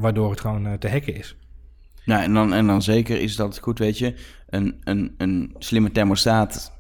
[0.01, 1.37] waardoor het gewoon te hacken is?
[2.05, 4.15] Ja, en dan, en dan zeker is dat goed, weet je.
[4.49, 6.73] Een, een, een slimme thermostaat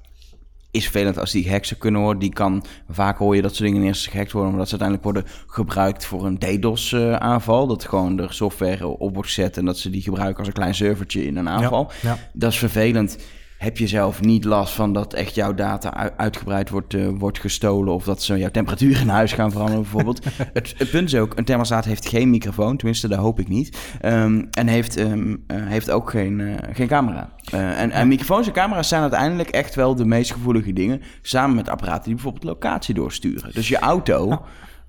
[0.70, 2.20] is vervelend als die gehackt zou kunnen worden.
[2.20, 4.52] Die kan, vaak hoor je dat soort dingen eerst gehackt worden...
[4.52, 7.66] omdat ze uiteindelijk worden gebruikt voor een DDoS-aanval.
[7.66, 9.56] dat gewoon de software op wordt gezet...
[9.56, 11.90] en dat ze die gebruiken als een klein servertje in een aanval.
[12.02, 12.18] ja.
[12.32, 13.18] Dat is vervelend
[13.62, 17.94] heb je zelf niet last van dat echt jouw data uitgebreid wordt, uh, wordt gestolen
[17.94, 20.24] of dat ze jouw temperatuur in huis gaan veranderen bijvoorbeeld.
[20.52, 23.78] het, het, punt is ook, een thermostaat heeft geen microfoon, tenminste dat hoop ik niet.
[24.04, 27.32] Um, en heeft, um, uh, heeft ook geen, uh, geen camera.
[27.50, 31.68] en, en microfoons en camera's zijn uiteindelijk echt wel de meest gevoelige dingen, samen met
[31.68, 33.52] apparaten die bijvoorbeeld locatie doorsturen.
[33.52, 34.42] Dus je auto...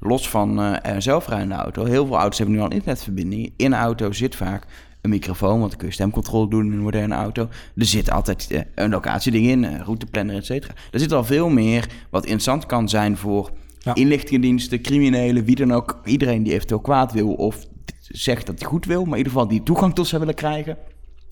[0.06, 1.86] Los van uh, zelfrijdende auto.
[1.86, 3.54] Heel veel auto's hebben nu al internetverbinding.
[3.58, 4.66] In een auto zit vaak
[5.04, 7.50] een microfoon, want dan kun je stemcontrole doen in een moderne auto.
[7.76, 10.74] Er zit altijd uh, een locatieding in, uh, routeplanner, et cetera.
[10.92, 13.96] Er zit al veel meer wat interessant kan zijn voor ja.
[13.96, 16.02] inlichtingendiensten, criminelen, wie dan ook.
[16.06, 17.66] Iedereen die eventueel kwaad wil of
[18.02, 20.78] zegt dat hij goed wil, maar in ieder geval die toegang tot zou willen krijgen.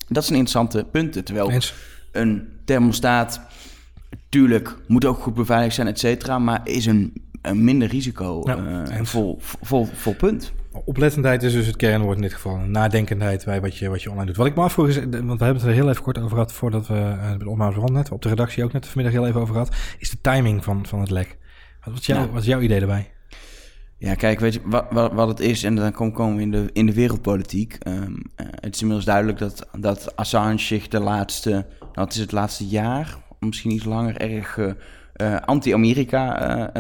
[0.08, 1.24] Dat zijn interessante punten.
[1.24, 1.52] Terwijl
[2.12, 3.42] een thermostaat,
[4.10, 8.58] natuurlijk, moet ook goed beveiligd zijn, et cetera, maar is een, een minder risico ja,
[8.58, 10.52] uh, vol, vol, vol punt.
[10.86, 12.58] Oplettendheid is dus het kernwoord in dit geval.
[12.58, 14.38] Nadenkendheid bij wat je, wat je online doet.
[14.38, 16.54] Wat ik me afvroeg is, want we hebben het er heel even kort over gehad
[16.54, 17.16] voordat we
[17.58, 20.64] uh, net, op de redactie ook net vanmiddag heel even over gehad, is de timing
[20.64, 21.38] van, van het lek.
[21.84, 23.12] Wat is, jouw, wat is jouw idee daarbij?
[23.98, 26.70] Ja, kijk, weet je wat, wat, wat het is, en dan komen we in de,
[26.74, 27.78] in de wereldpolitiek.
[27.88, 32.20] Um, uh, het is inmiddels duidelijk dat, dat Assange zich de laatste, nou, het is
[32.20, 34.74] het laatste jaar, misschien iets langer, erg uh,
[35.40, 36.72] anti-Amerika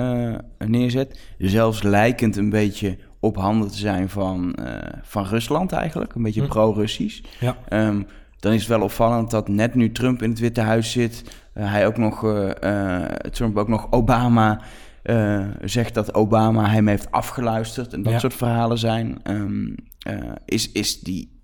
[0.57, 1.19] neerzet.
[1.37, 6.15] Zelfs lijkend een beetje op handen te zijn van, uh, van Rusland eigenlijk.
[6.15, 6.47] Een beetje hm.
[6.47, 7.21] pro-Russisch.
[7.39, 7.57] Ja.
[7.69, 8.07] Um,
[8.39, 11.23] dan is het wel opvallend dat net nu Trump in het Witte Huis zit...
[11.53, 14.61] Uh, hij ook nog, uh, Trump ook nog Obama
[15.61, 17.93] zegt dat Obama hem heeft afgeluisterd...
[17.93, 19.19] en dat soort verhalen zijn.
[19.23, 19.75] Um,
[20.45, 21.40] is, is die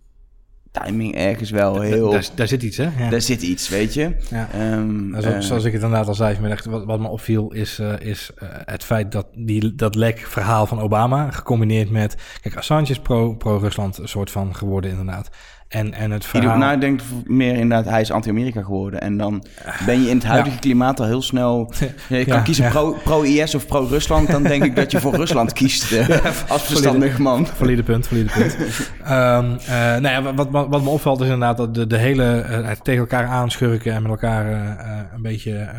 [0.84, 2.12] timing ergens wel heel...
[2.12, 2.90] Daar, daar zit iets, hè?
[2.98, 3.10] Ja.
[3.10, 4.16] Daar zit iets, weet je.
[4.30, 4.74] Ja.
[4.74, 8.32] Um, zoals ik het inderdaad al zei vanmiddag, wat, wat me opviel is, uh, is
[8.44, 12.16] uh, het feit dat die, dat lek verhaal van Obama, gecombineerd met...
[12.42, 15.30] Kijk, Assange is pro-Rusland pro een soort van geworden inderdaad.
[15.68, 16.58] En, en het verhaal...
[16.58, 19.02] Nou, ik denk meer inderdaad, hij is anti-Amerika geworden.
[19.02, 19.44] En dan
[19.86, 21.74] ben je in het huidige klimaat al heel snel...
[22.10, 22.72] Je kan kiezen
[23.04, 24.32] pro-IS of pro-Rusland.
[24.32, 26.10] Dan denk ik dat je voor Rusland kiest uh,
[26.48, 27.46] als verstandig man.
[27.46, 28.58] Valide punt, valide punt.
[29.02, 29.06] um,
[29.70, 32.46] uh, nou ja, wat, wat, wat, me opvalt is inderdaad dat de, de hele...
[32.50, 34.46] Uh, tegen elkaar aanschurken en met elkaar
[35.14, 35.70] een beetje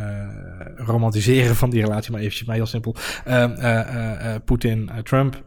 [0.76, 2.10] romantiseren van die relatie.
[2.10, 2.94] Maar eventjes maar heel simpel.
[3.24, 3.50] Ehm,
[4.44, 5.42] Poetin, Trump,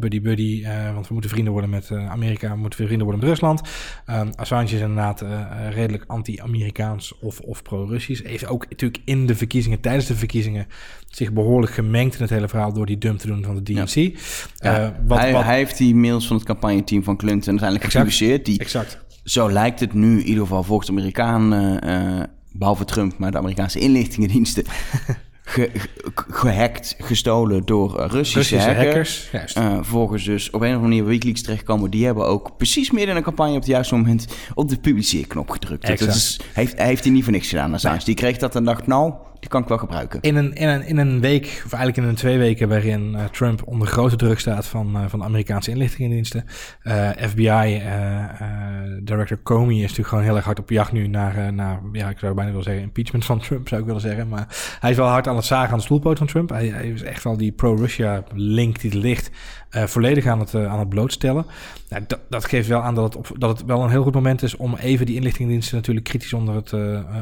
[0.00, 0.66] buddy-buddy.
[0.94, 2.50] want we moeten vrienden worden met Amerika.
[2.50, 3.41] We moeten vrienden worden met Rusland.
[3.42, 8.22] Um, Assange is inderdaad uh, redelijk anti-Amerikaans of, of pro-Russisch.
[8.24, 10.66] Heeft ook natuurlijk in de verkiezingen, tijdens de verkiezingen,
[11.08, 14.18] zich behoorlijk gemengd in het hele verhaal door die dump te doen van de DNC.
[14.56, 14.80] Ja.
[14.80, 15.44] Uh, wat, hij, wat...
[15.44, 18.44] hij, heeft die mails van het campagneteam van Clinton uiteindelijk gepubliceerd.
[18.44, 18.98] Die, exact.
[19.24, 23.78] Zo lijkt het nu, in ieder geval volgens de Amerikanen, behalve Trump, maar de Amerikaanse
[23.78, 24.64] inlichtingendiensten.
[25.42, 25.70] ge,
[26.14, 29.28] gehackt, gestolen door uh, Russische, hackers.
[29.32, 31.90] hackers uh, volgens dus op een of andere manier Wikileaks terechtkomen.
[31.90, 35.50] Die hebben ook precies midden in een campagne op het juiste moment op de publiceerknop
[35.50, 35.86] gedrukt.
[35.86, 37.74] Dat is, heeft, hij heeft hij niet voor niks gedaan.
[37.74, 37.96] Assange.
[37.96, 38.04] Nee.
[38.04, 40.20] Die kreeg dat en dacht, nou, die kan ik wel gebruiken.
[40.20, 43.24] In een, in een, in een week, of eigenlijk in een twee weken, waarin uh,
[43.24, 46.44] Trump onder grote druk staat van, uh, van de Amerikaanse inlichtingendiensten.
[46.82, 47.82] Uh, FBI,
[49.02, 52.18] Director Comey is natuurlijk gewoon heel erg hard op jacht nu naar, naar, ja, ik
[52.18, 54.28] zou bijna willen zeggen, impeachment van Trump, zou ik willen zeggen.
[54.28, 56.50] Maar hij is wel hard aan het zagen aan de stoelpoot van Trump.
[56.50, 59.30] Hij, hij is echt wel die pro-Russia link die ligt,
[59.72, 61.46] volledig aan het, aan het blootstellen.
[61.88, 64.42] Nou, dat, dat, geeft wel aan dat het, dat het wel een heel goed moment
[64.42, 66.72] is om even die inlichtingendiensten natuurlijk kritisch onder het,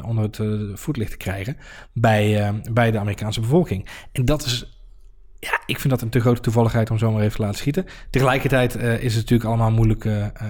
[0.04, 0.38] onder het
[0.80, 1.56] voetlicht te krijgen.
[1.92, 3.88] Bij bij, de Amerikaanse bevolking.
[4.12, 4.80] En dat is
[5.38, 7.86] ja, ik vind dat een te grote toevalligheid om zomaar even te laten schieten.
[8.10, 10.04] Tegelijkertijd is het natuurlijk allemaal moeilijk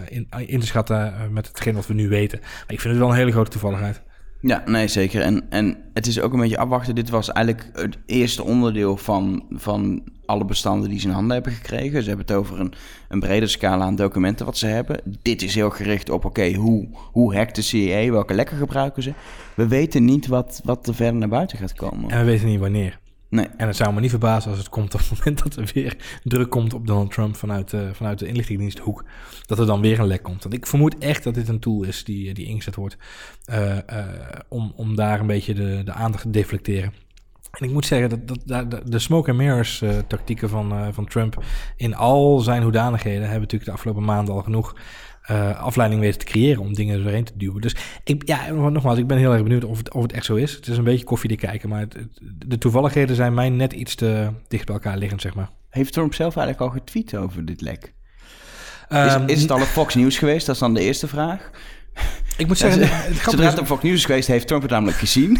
[0.08, 2.38] in, in, te schatten met hetgeen wat we nu weten.
[2.40, 4.02] Maar ik vind het wel een hele grote toevalligheid.
[4.40, 5.22] Ja, nee, zeker.
[5.22, 6.94] En, en het is ook een beetje afwachten.
[6.94, 11.52] Dit was eigenlijk het eerste onderdeel van, van alle bestanden die ze in handen hebben
[11.52, 12.02] gekregen.
[12.02, 12.72] Ze hebben het over een,
[13.08, 15.00] een brede scala aan documenten wat ze hebben.
[15.22, 18.10] Dit is heel gericht op, oké, hoe, hoe hackt de CIA?
[18.10, 19.12] Welke lekken gebruiken ze?
[19.54, 22.10] We weten niet wat, wat er verder naar buiten gaat komen.
[22.10, 22.99] En we weten niet wanneer.
[23.30, 23.46] Nee.
[23.56, 25.96] En het zou me niet verbazen als het komt op het moment dat er weer
[26.22, 29.04] druk komt op Donald Trump vanuit, uh, vanuit de inlichtingendiensthoek.
[29.46, 30.42] Dat er dan weer een lek komt.
[30.42, 32.96] Want ik vermoed echt dat dit een tool is die, die ingezet wordt
[33.50, 34.06] uh, uh,
[34.48, 36.92] om, om daar een beetje de, de aandacht te deflecteren.
[37.50, 41.44] En ik moet zeggen dat, dat, de smoke and mirrors uh, tactieken van, van Trump
[41.76, 44.74] in al zijn hoedanigheden hebben natuurlijk de afgelopen maanden al genoeg
[45.30, 47.60] uh, afleiding weten te creëren om dingen erheen te duwen.
[47.60, 50.34] Dus ik, ja, nogmaals, ik ben heel erg benieuwd of het, of het echt zo
[50.34, 50.52] is.
[50.52, 51.96] Het is een beetje koffie te kijken, maar het,
[52.46, 55.50] de toevalligheden zijn mij net iets te dicht bij elkaar liggend, zeg maar.
[55.68, 57.94] Heeft Trump zelf eigenlijk al getweet over dit lek?
[58.88, 60.46] Um, is, is het al op Fox News geweest?
[60.46, 61.50] Dat is dan de eerste vraag.
[62.40, 64.96] Ik moet zeggen, ja, zodra het op Fox News is geweest, heeft Trump het namelijk
[64.98, 65.38] gezien.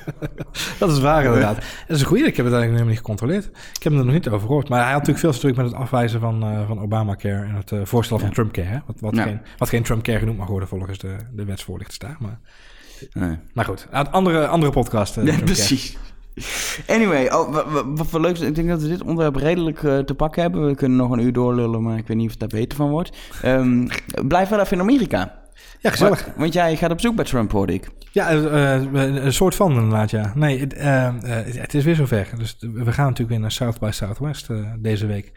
[0.78, 1.54] dat is waar inderdaad.
[1.56, 2.24] Dat is een goede.
[2.24, 3.44] Ik heb het eigenlijk helemaal niet gecontroleerd.
[3.44, 4.68] Ik heb hem er nog niet over gehoord.
[4.68, 7.54] Maar hij had natuurlijk veel te druk met het afwijzen van, uh, van Obamacare en
[7.54, 8.34] het uh, voorstel van ja.
[8.34, 8.68] Trumpcare.
[8.68, 8.78] Hè?
[8.86, 9.22] Wat, wat, ja.
[9.22, 12.16] geen, wat geen Trumpcare genoemd mag worden volgens de, de wetsvoorlichters daar.
[12.20, 12.38] Maar,
[13.12, 13.36] nee.
[13.52, 15.16] maar goed, andere, andere podcast.
[15.16, 15.96] Uh, ja, precies.
[16.86, 20.14] Anyway, oh, wat, wat, leuk is, ik denk dat we dit onderwerp redelijk uh, te
[20.14, 20.66] pakken hebben.
[20.66, 22.90] We kunnen nog een uur doorlullen, maar ik weet niet of het daar beter van
[22.90, 23.16] wordt.
[23.44, 23.88] Um,
[24.28, 25.44] blijf wel even in Amerika.
[25.80, 26.24] Ja, gezellig.
[26.24, 27.88] Want, want, jij gaat op zoek bij Trump, hoorde ik.
[28.12, 30.32] Ja, uh, een soort van inderdaad, ja.
[30.34, 30.74] Nee, het,
[31.58, 32.28] het is weer zover.
[32.38, 35.32] Dus we gaan natuurlijk weer naar South by Southwest deze week.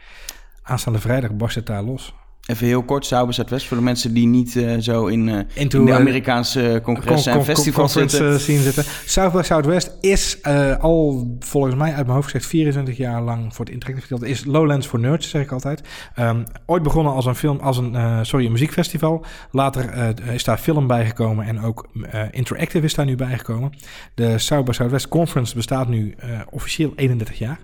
[0.64, 2.14] Aanstaande vrijdag barst het daar los.
[2.50, 5.80] Even heel kort, Sauber Zuidwest, voor de mensen die niet uh, zo in, uh, Into,
[5.80, 8.40] in de Amerikaanse congressen en festivals zitten.
[8.40, 8.84] zien zitten.
[9.06, 13.66] South Southwest is uh, al volgens mij uit mijn hoofd gezegd 24 jaar lang voor
[13.66, 14.32] het interactive gedeelte.
[14.32, 15.82] Is Lowlands for Nerds, zeg ik altijd.
[16.20, 19.26] Um, ooit begonnen als een film, als een, sorry, een muziekfestival.
[19.52, 21.88] Later is daar film bijgekomen en ook
[22.32, 23.72] interactive is daar nu bijgekomen.
[24.14, 26.16] De South by Southwest Conference bestaat nu
[26.50, 27.60] officieel 31 jaar.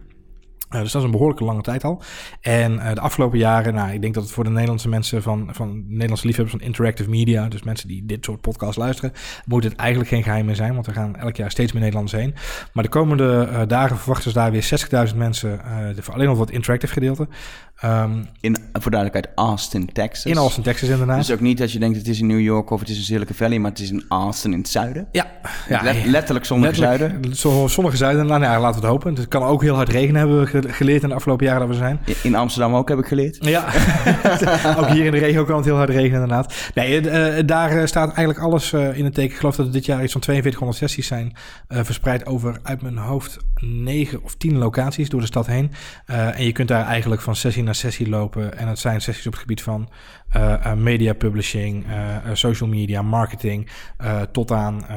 [0.75, 2.01] Uh, dus dat is een behoorlijke lange tijd al.
[2.41, 5.49] En uh, de afgelopen jaren, nou, ik denk dat het voor de Nederlandse mensen van,
[5.51, 9.11] van Nederlandse liefhebbers van interactive media, dus mensen die dit soort podcasts luisteren,
[9.45, 12.21] moet het eigenlijk geen geheim meer zijn, want er gaan elk jaar steeds meer Nederlanders
[12.21, 12.35] heen.
[12.73, 15.61] Maar de komende uh, dagen verwachten ze daar weer 60.000 mensen,
[16.11, 17.27] alleen al voor het interactive gedeelte.
[17.83, 20.31] Um, in, voor duidelijkheid, Austin, Texas.
[20.31, 21.17] In Austin, Texas inderdaad.
[21.17, 23.03] Dus ook niet dat je denkt het is in New York of het is in
[23.03, 25.07] Silicon Valley, maar het is in Austin in het zuiden.
[25.11, 25.27] Ja.
[25.69, 27.35] ja Let, letterlijk zonnige zuiden.
[27.69, 29.15] Zonnige zuiden, nou, laten we het hopen.
[29.15, 31.75] Het kan ook heel hard regenen, hebben we geleerd in de afgelopen jaren dat we
[31.75, 31.99] zijn.
[32.23, 33.37] In Amsterdam ook, heb ik geleerd.
[33.39, 33.65] Ja,
[34.79, 36.53] ook hier in de regio kan het heel hard regenen inderdaad.
[36.73, 39.31] Nee, uh, daar staat eigenlijk alles uh, in het teken.
[39.31, 41.35] Ik geloof dat er dit jaar iets van 4200 sessies zijn
[41.69, 45.71] uh, verspreid over uit mijn hoofd 9 of 10 locaties door de stad heen.
[46.05, 48.57] en je kunt daar eigenlijk van sessie naar sessie lopen.
[48.57, 49.89] En het zijn sessies op het gebied van
[50.35, 53.69] uh, media publishing, uh, social media, marketing,
[54.31, 54.87] tot aan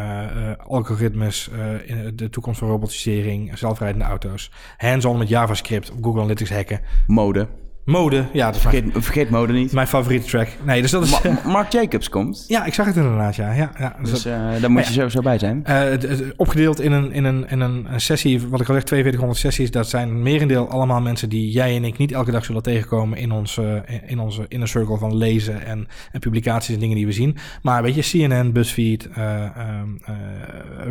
[0.66, 1.50] algoritmes,
[1.84, 6.80] in de toekomst van robotisering, zelfrijdende auto's, hands-on met JavaScript, Google Analytics hacken.
[7.06, 7.48] Mode.
[7.88, 8.54] Mode, ja.
[8.54, 9.72] Vergeet, vergeet mode niet.
[9.72, 10.48] Mijn favoriete track.
[10.64, 11.22] Nee, dus dat is...
[11.22, 12.44] Ma Mark Jacobs komt.
[12.46, 13.52] Ja, ik zag het inderdaad, ja.
[13.52, 13.96] ja, ja.
[14.02, 15.64] Dus, dus uh, daar moet je sowieso bij zijn.
[15.68, 19.40] Uh, het, opgedeeld in een, in, een, in een sessie, wat ik al zeg, 4200
[19.40, 19.70] sessies.
[19.70, 23.32] Dat zijn merendeel allemaal mensen die jij en ik niet elke dag zullen tegenkomen in
[23.32, 27.36] onze, in onze inner circle van lezen en, en publicaties en dingen die we zien.
[27.62, 29.44] Maar weet je, CNN, BuzzFeed, uh,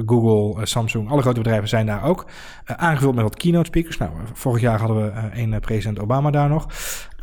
[0.05, 2.25] Google, Samsung, alle grote bedrijven zijn daar ook.
[2.65, 3.97] aangevuld met wat keynote speakers.
[3.97, 6.67] Nou, vorig jaar hadden we een president Obama daar nog.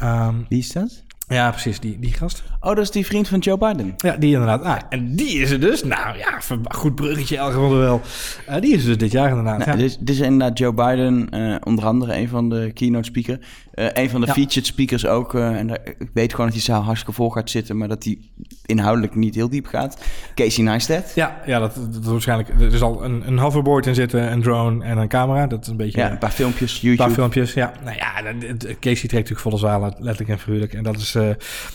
[0.03, 1.05] Um, Wie is dat?
[1.29, 2.43] Ja, precies, die, die gast.
[2.61, 3.95] Oh, dat is die vriend van Joe Biden.
[3.97, 4.63] Ja, die inderdaad.
[4.63, 5.85] Ah, en die is er dus.
[5.85, 8.01] Nou ja, goed bruggetje, elke geval wel.
[8.49, 9.59] Uh, die is er dus dit jaar inderdaad.
[9.59, 9.77] Nou, ja.
[9.77, 13.39] dit, dit, is inderdaad Joe Biden, uh, onder andere een van de keynote speakers.
[13.75, 14.33] Uh, een van de ja.
[14.33, 15.35] featured speakers ook.
[15.35, 18.19] en daar, ik weet gewoon dat hij zaal hartstikke vol gaat zitten, maar dat hij
[18.67, 20.05] inhoudelijk niet heel diep gaat.
[20.35, 21.13] Casey Neistat.
[21.15, 22.49] Ja, ja dat, dat waarschijnlijk.
[22.49, 25.47] Er is al een, een hoverboard in zitten, een drone en een camera.
[25.47, 26.01] Dat is een beetje.
[26.01, 27.03] Ja, een paar filmpjes, YouTube.
[27.03, 27.73] Een paar filmpjes, ja.
[27.85, 28.13] Nou ja,
[28.59, 30.73] Casey trekt natuurlijk volle zalen, letterlijk en figuurlijk.
[30.75, 31.13] En dat is.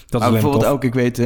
[0.08, 1.18] dat is bijvoorbeeld ook, ik weet,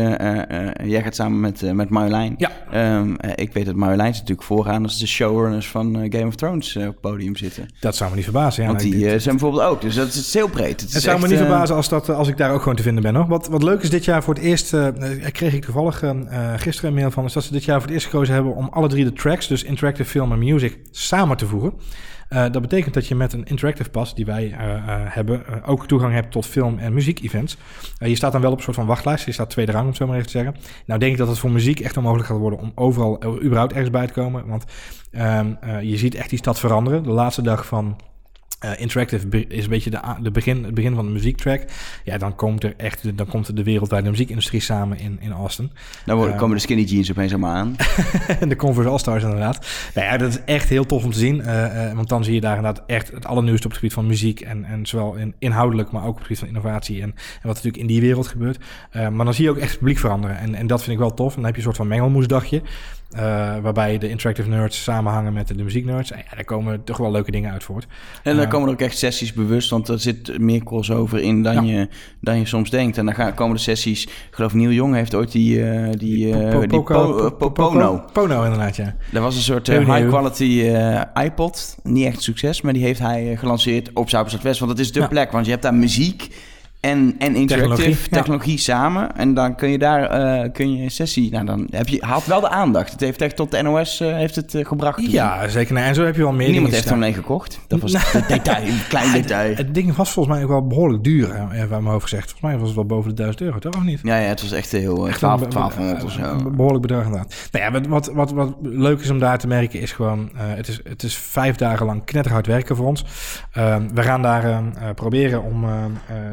[0.83, 2.35] jij gaat samen met, met Marjolein.
[2.37, 2.51] Ja.
[2.97, 7.01] Um, ik weet dat Marjolein natuurlijk vooraan als de showrunners van Game of Thrones op
[7.01, 7.67] podium zitten.
[7.79, 8.63] Dat zou me niet verbazen.
[8.63, 10.81] Ja, Want die zijn bijvoorbeeld ook, dus dat is heel breed.
[10.81, 12.83] Het, het zou echt, me niet verbazen als, dat, als ik daar ook gewoon te
[12.83, 13.15] vinden ben.
[13.15, 13.27] Hoor.
[13.27, 14.75] Wat, wat leuk is dit jaar voor het eerst,
[15.31, 16.03] kreeg ik toevallig
[16.55, 18.67] gisteren een mail van, is dat ze dit jaar voor het eerst gekozen hebben om
[18.71, 21.73] alle drie de tracks, dus interactive film en music, samen te voegen.
[22.33, 25.87] Uh, dat betekent dat je met een interactive pass die wij uh, uh, hebben ook
[25.87, 27.57] toegang hebt tot film- en muziek-events.
[27.99, 29.25] je staat dan wel op een soort van wachtlijst.
[29.25, 30.55] Je staat tweede rang, om het zo maar even te zeggen.
[30.85, 33.89] Nou denk ik dat het voor muziek echt onmogelijk gaat worden om overal überhaupt ergens
[33.89, 34.47] bij te komen.
[34.47, 34.63] Want
[35.11, 37.03] um, je ziet echt die stad veranderen.
[37.03, 37.95] De laatste dag van
[38.65, 41.61] uh, interactive is een beetje de, de begin, het begin van de muziektrack.
[42.03, 45.71] Ja, dan komt er echt dan komt er de wereldwijde muziekindustrie samen in, in Austin.
[46.05, 47.75] Dan worden, uh, komen de skinny jeans opeens allemaal aan.
[48.39, 49.67] en de Converse All-Stars inderdaad.
[49.93, 51.35] Nou ja, dat is echt heel tof om te zien.
[51.35, 54.41] Uh, want dan zie je daar inderdaad echt het allernieuwste op het gebied van muziek.
[54.41, 57.01] En, en zowel in, inhoudelijk, maar ook op het gebied van innovatie.
[57.01, 58.57] En, en wat natuurlijk in die wereld gebeurt.
[58.93, 60.37] maar dan zie je ook echt het publiek veranderen.
[60.37, 61.29] En, en dat vind ik wel tof.
[61.29, 62.61] En dan heb je een soort van mengelmoesdagje.
[63.15, 63.19] Uh,
[63.61, 66.11] waarbij de interactive nerds samenhangen met de, muzieknerds.
[66.11, 67.87] En ja, daar komen toch wel leuke dingen uit voort.
[68.23, 71.65] En daar komen er ook echt sessies bewust, want er zit meer crossover in dan,
[71.65, 71.87] je,
[72.21, 72.97] dan je soms denkt.
[72.97, 76.35] En dan gaan, komen de sessies, ik geloof Neil Jong heeft ooit die, uh, die,
[76.67, 76.83] die
[77.53, 78.03] Pono.
[78.13, 78.95] Pono inderdaad, ja.
[79.11, 80.75] Dat was een soort high quality
[81.23, 81.77] iPod.
[81.83, 84.59] Niet echt succes, maar die heeft hij gelanceerd op Zuid-West.
[84.59, 86.29] Want dat is de plek, want je hebt daar muziek
[86.83, 89.15] en, en interactive technologie, technologie samen.
[89.15, 90.01] En dan kun je daar
[90.43, 91.31] uh, kun je een sessie.
[91.31, 92.91] Nou, dan heb je haalt wel de aandacht.
[92.91, 95.11] Het heeft echt tot de NOS uh, eh, heeft het uh, gebracht.
[95.11, 95.73] Ja, zeker.
[95.73, 96.49] Nee, en zo heb je wel meer.
[96.49, 97.59] Niemand heeft er alleen gekocht.
[97.67, 99.49] Dat was een detail, een klein detail.
[99.49, 101.35] Het, het, ding was volgens mij ook wel behoorlijk duur.
[101.35, 102.29] Hè, waar mijn hoofd gezegd.
[102.29, 103.99] Volgens mij was het wel boven de 1000 euro, toch of niet?
[104.03, 106.51] Ja, ja het was echt heel echt 12, 1200 of zo.
[106.51, 107.49] behoorlijk bedrag inderdaad.
[107.51, 110.29] Nou ja, wat, wat, wat leuk is om daar te merken is gewoon.
[110.35, 113.05] het, is, het is vijf dagen lang knetterhard werken voor ons.
[113.51, 114.63] Ehm, we gaan daar
[114.95, 115.65] proberen om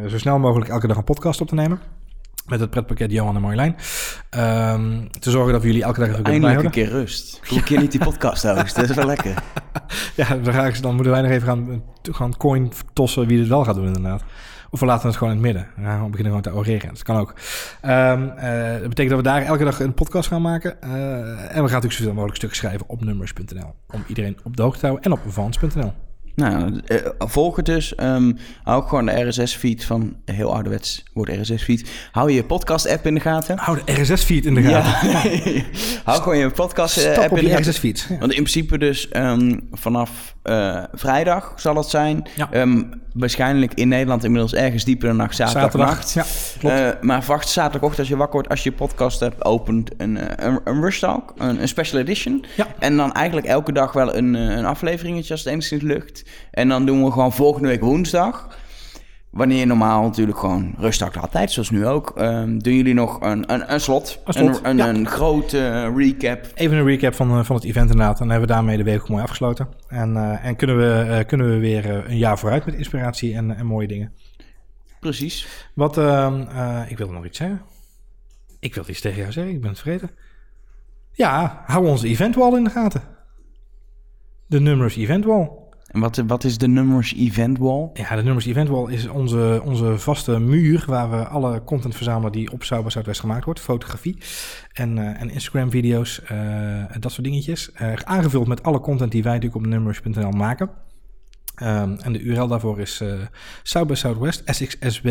[0.09, 1.81] zo snel mogelijk elke dag een podcast op te nemen.
[2.47, 3.77] Met het pretpakket Johan en Marjolein.
[4.31, 7.41] Um, te zorgen dat we jullie elke dag even kunnen Eindelijk een keer rust.
[7.49, 8.75] Hoe een keer niet die podcast host.
[8.75, 9.35] Dat is wel lekker.
[10.17, 13.49] ja, dan, ga ik, dan moeten wij nog even gaan, gaan coin tossen wie het
[13.49, 14.23] wel gaat doen inderdaad.
[14.71, 15.85] Of we laten het gewoon in het midden.
[15.85, 16.89] Ja, we beginnen gewoon te oreren.
[16.89, 17.35] Dat kan ook.
[17.85, 20.77] Um, uh, dat betekent dat we daar elke dag een podcast gaan maken.
[20.85, 23.75] Uh, en we gaan natuurlijk zoveel mogelijk stukken schrijven op nummers.nl.
[23.91, 25.05] Om iedereen op de hoogte te houden.
[25.05, 25.93] En op vans.nl.
[26.41, 27.93] Nou, eh, volg het dus.
[28.03, 31.91] Um, hou gewoon de RSS-feed van heel ouderwets wordt RSS-feed.
[32.13, 33.59] Hou je podcast-app in de gaten.
[33.59, 35.09] Hou de RSS-feed in de gaten.
[35.11, 35.63] Ja.
[36.05, 37.71] hou gewoon je podcast-app in de gaten.
[37.71, 38.07] RSS-feed.
[38.09, 42.29] Want in principe dus um, vanaf uh, vrijdag zal het zijn.
[42.37, 42.49] Ja.
[42.53, 46.13] Um, waarschijnlijk in Nederland inmiddels ergens dieper dan nacht, zaterdag.
[46.13, 46.25] Ja,
[46.59, 46.79] klopt.
[46.79, 50.61] Uh, maar wacht zaterdagochtend als je wakker wordt, als je podcast hebt, opent een, een,
[50.65, 52.45] een Rush Talk, een, een, special edition.
[52.79, 56.25] En dan eigenlijk elke dag wel een, een afleveringetje als het enigszins lukt.
[56.51, 58.59] En dan doen we gewoon volgende week woensdag.
[59.31, 63.53] Wanneer je normaal natuurlijk gewoon rustig altijd, zoals nu ook, um, doen jullie nog een,
[63.53, 64.21] een, een slot.
[64.25, 66.47] Een, slot, een, een, grote recap.
[66.55, 68.19] Even een recap van, uh, van het event inderdaad.
[68.19, 69.69] Dan hebben we daarmee de week mooi afgesloten.
[69.89, 73.57] En, uh, en kunnen, we, uh, kunnen we weer een jaar vooruit met inspiratie en,
[73.57, 74.13] en mooie dingen.
[75.01, 75.69] Precies.
[75.75, 76.41] Wat, ehm,
[76.89, 77.63] ik wilde nog iets zeggen.
[78.61, 80.11] Ik wilde iets tegen jou zeggen, ik ben het vergeten.
[81.13, 83.03] Ja, hou onze event wall in de gaten.
[84.47, 85.51] De nummers event wall.
[85.91, 87.91] En wat, wat is de Numbers Event Wall?
[87.93, 92.33] Ja, de Numbers Event Wall is onze, onze vaste muur waar we alle content verzamelen
[92.33, 93.61] die op Sauber Zuidwest gemaakt wordt.
[93.61, 94.17] Fotografie
[94.73, 97.71] en, uh, en Instagram video's, uh, dat soort dingetjes.
[97.83, 100.71] Uh, aangevuld met alle content die wij natuurlijk op numbers.nl maken.
[101.63, 103.13] Um, en de URL daarvoor is uh,
[103.63, 105.09] South Southwest, SXSW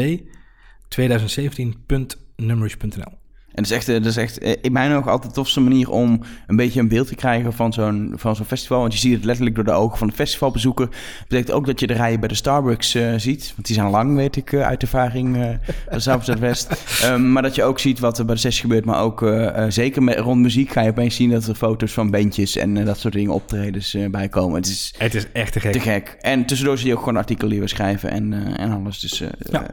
[0.87, 3.18] 2017.numbers.nl.
[3.59, 5.89] En dat is echt, dat is echt eh, in mijn ogen altijd de tofste manier
[5.89, 8.79] om een beetje een beeld te krijgen van zo'n, van zo'n festival.
[8.79, 10.85] Want je ziet het letterlijk door de ogen van de festivalbezoeker.
[10.85, 13.51] Dat betekent ook dat je de rijen bij de Starbucks uh, ziet.
[13.55, 15.49] Want die zijn lang, weet ik, uh, uit ervaring uh,
[15.95, 16.67] Zuid-West.
[17.05, 18.85] um, maar dat je ook ziet wat er bij de sessie gebeurt.
[18.85, 19.31] Maar ook
[19.69, 22.99] zeker met, rond muziek ga je opeens zien dat er foto's van bandjes en dat
[22.99, 24.55] soort dingen optredens bij komen.
[24.55, 25.71] Het is, het is echt te gek.
[25.71, 26.17] te gek.
[26.21, 28.99] En tussendoor zie je ook gewoon artikelen die we schrijven en, en alles.
[28.99, 29.65] Dus ja.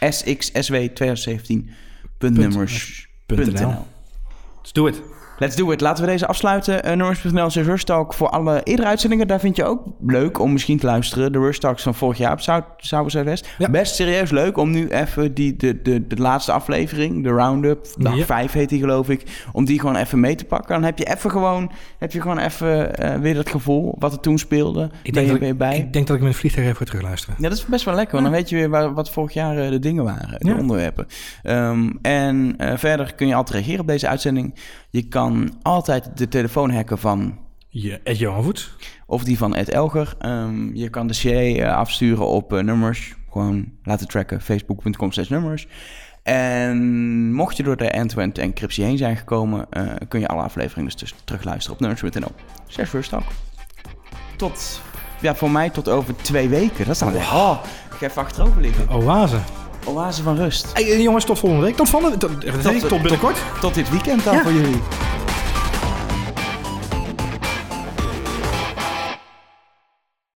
[0.00, 1.70] SXSW 2017.
[3.36, 3.86] Nummers.
[4.58, 5.00] Let's do it.
[5.40, 5.80] Let's do it.
[5.80, 6.74] Laten we deze afsluiten.
[6.74, 9.26] Uh, Nummers.nl is Rush Talk voor alle eerdere uitzendingen.
[9.26, 11.32] Daar vind je ook leuk om misschien te luisteren.
[11.32, 12.40] De Rush Talks van vorig jaar op
[12.76, 13.48] Zuid West.
[13.58, 13.70] Ja.
[13.70, 18.16] Best serieus leuk om nu even die, de, de, de laatste aflevering, de Roundup, dag
[18.16, 18.24] ja.
[18.24, 20.74] 5 heet die geloof ik, om die gewoon even mee te pakken.
[20.74, 24.20] Dan heb je even gewoon, heb je gewoon even uh, weer dat gevoel wat er
[24.20, 24.90] toen speelde.
[25.02, 25.76] Ik denk, dat ik, bij.
[25.76, 27.34] ik denk dat ik mijn vliegtuig even terug luisteren.
[27.38, 28.12] Ja, dat is best wel lekker.
[28.12, 31.06] Want dan weet je weer waar, wat vorig jaar uh, de dingen waren, de onderwerpen.
[31.42, 34.54] Um, en verder kun je altijd reageren op deze uitzending.
[34.90, 37.38] Je kan altijd de telefoon hacken van...
[37.68, 38.72] Je, Ed Johan Voet.
[39.06, 40.14] Of die van Ed Elger.
[40.26, 43.14] Um, je kan de CA uh, afsturen op uh, nummers.
[43.30, 44.40] Gewoon laten tracken.
[44.40, 45.68] Facebook.com slash nummers.
[46.22, 49.66] En mocht je door de end-to-end encryptie heen zijn gekomen...
[49.70, 52.32] Uh, kun je alle afleveringen dus terugluisteren op nummers.nl.
[52.66, 53.24] Slash first talk.
[54.36, 54.80] Tot...
[55.20, 56.84] Ja, voor mij tot over twee weken.
[56.84, 57.14] Dat is dan...
[57.14, 58.88] Oh, oh ik ga even achterover liggen.
[58.88, 59.38] Oase.
[59.90, 60.66] Oase van rust.
[60.72, 61.76] Hey, jongens, tot volgende week.
[61.76, 63.38] Tot, volgende, tot, tot, tot, tot binnenkort.
[63.60, 64.42] Tot dit weekend dan ja.
[64.42, 64.80] voor jullie.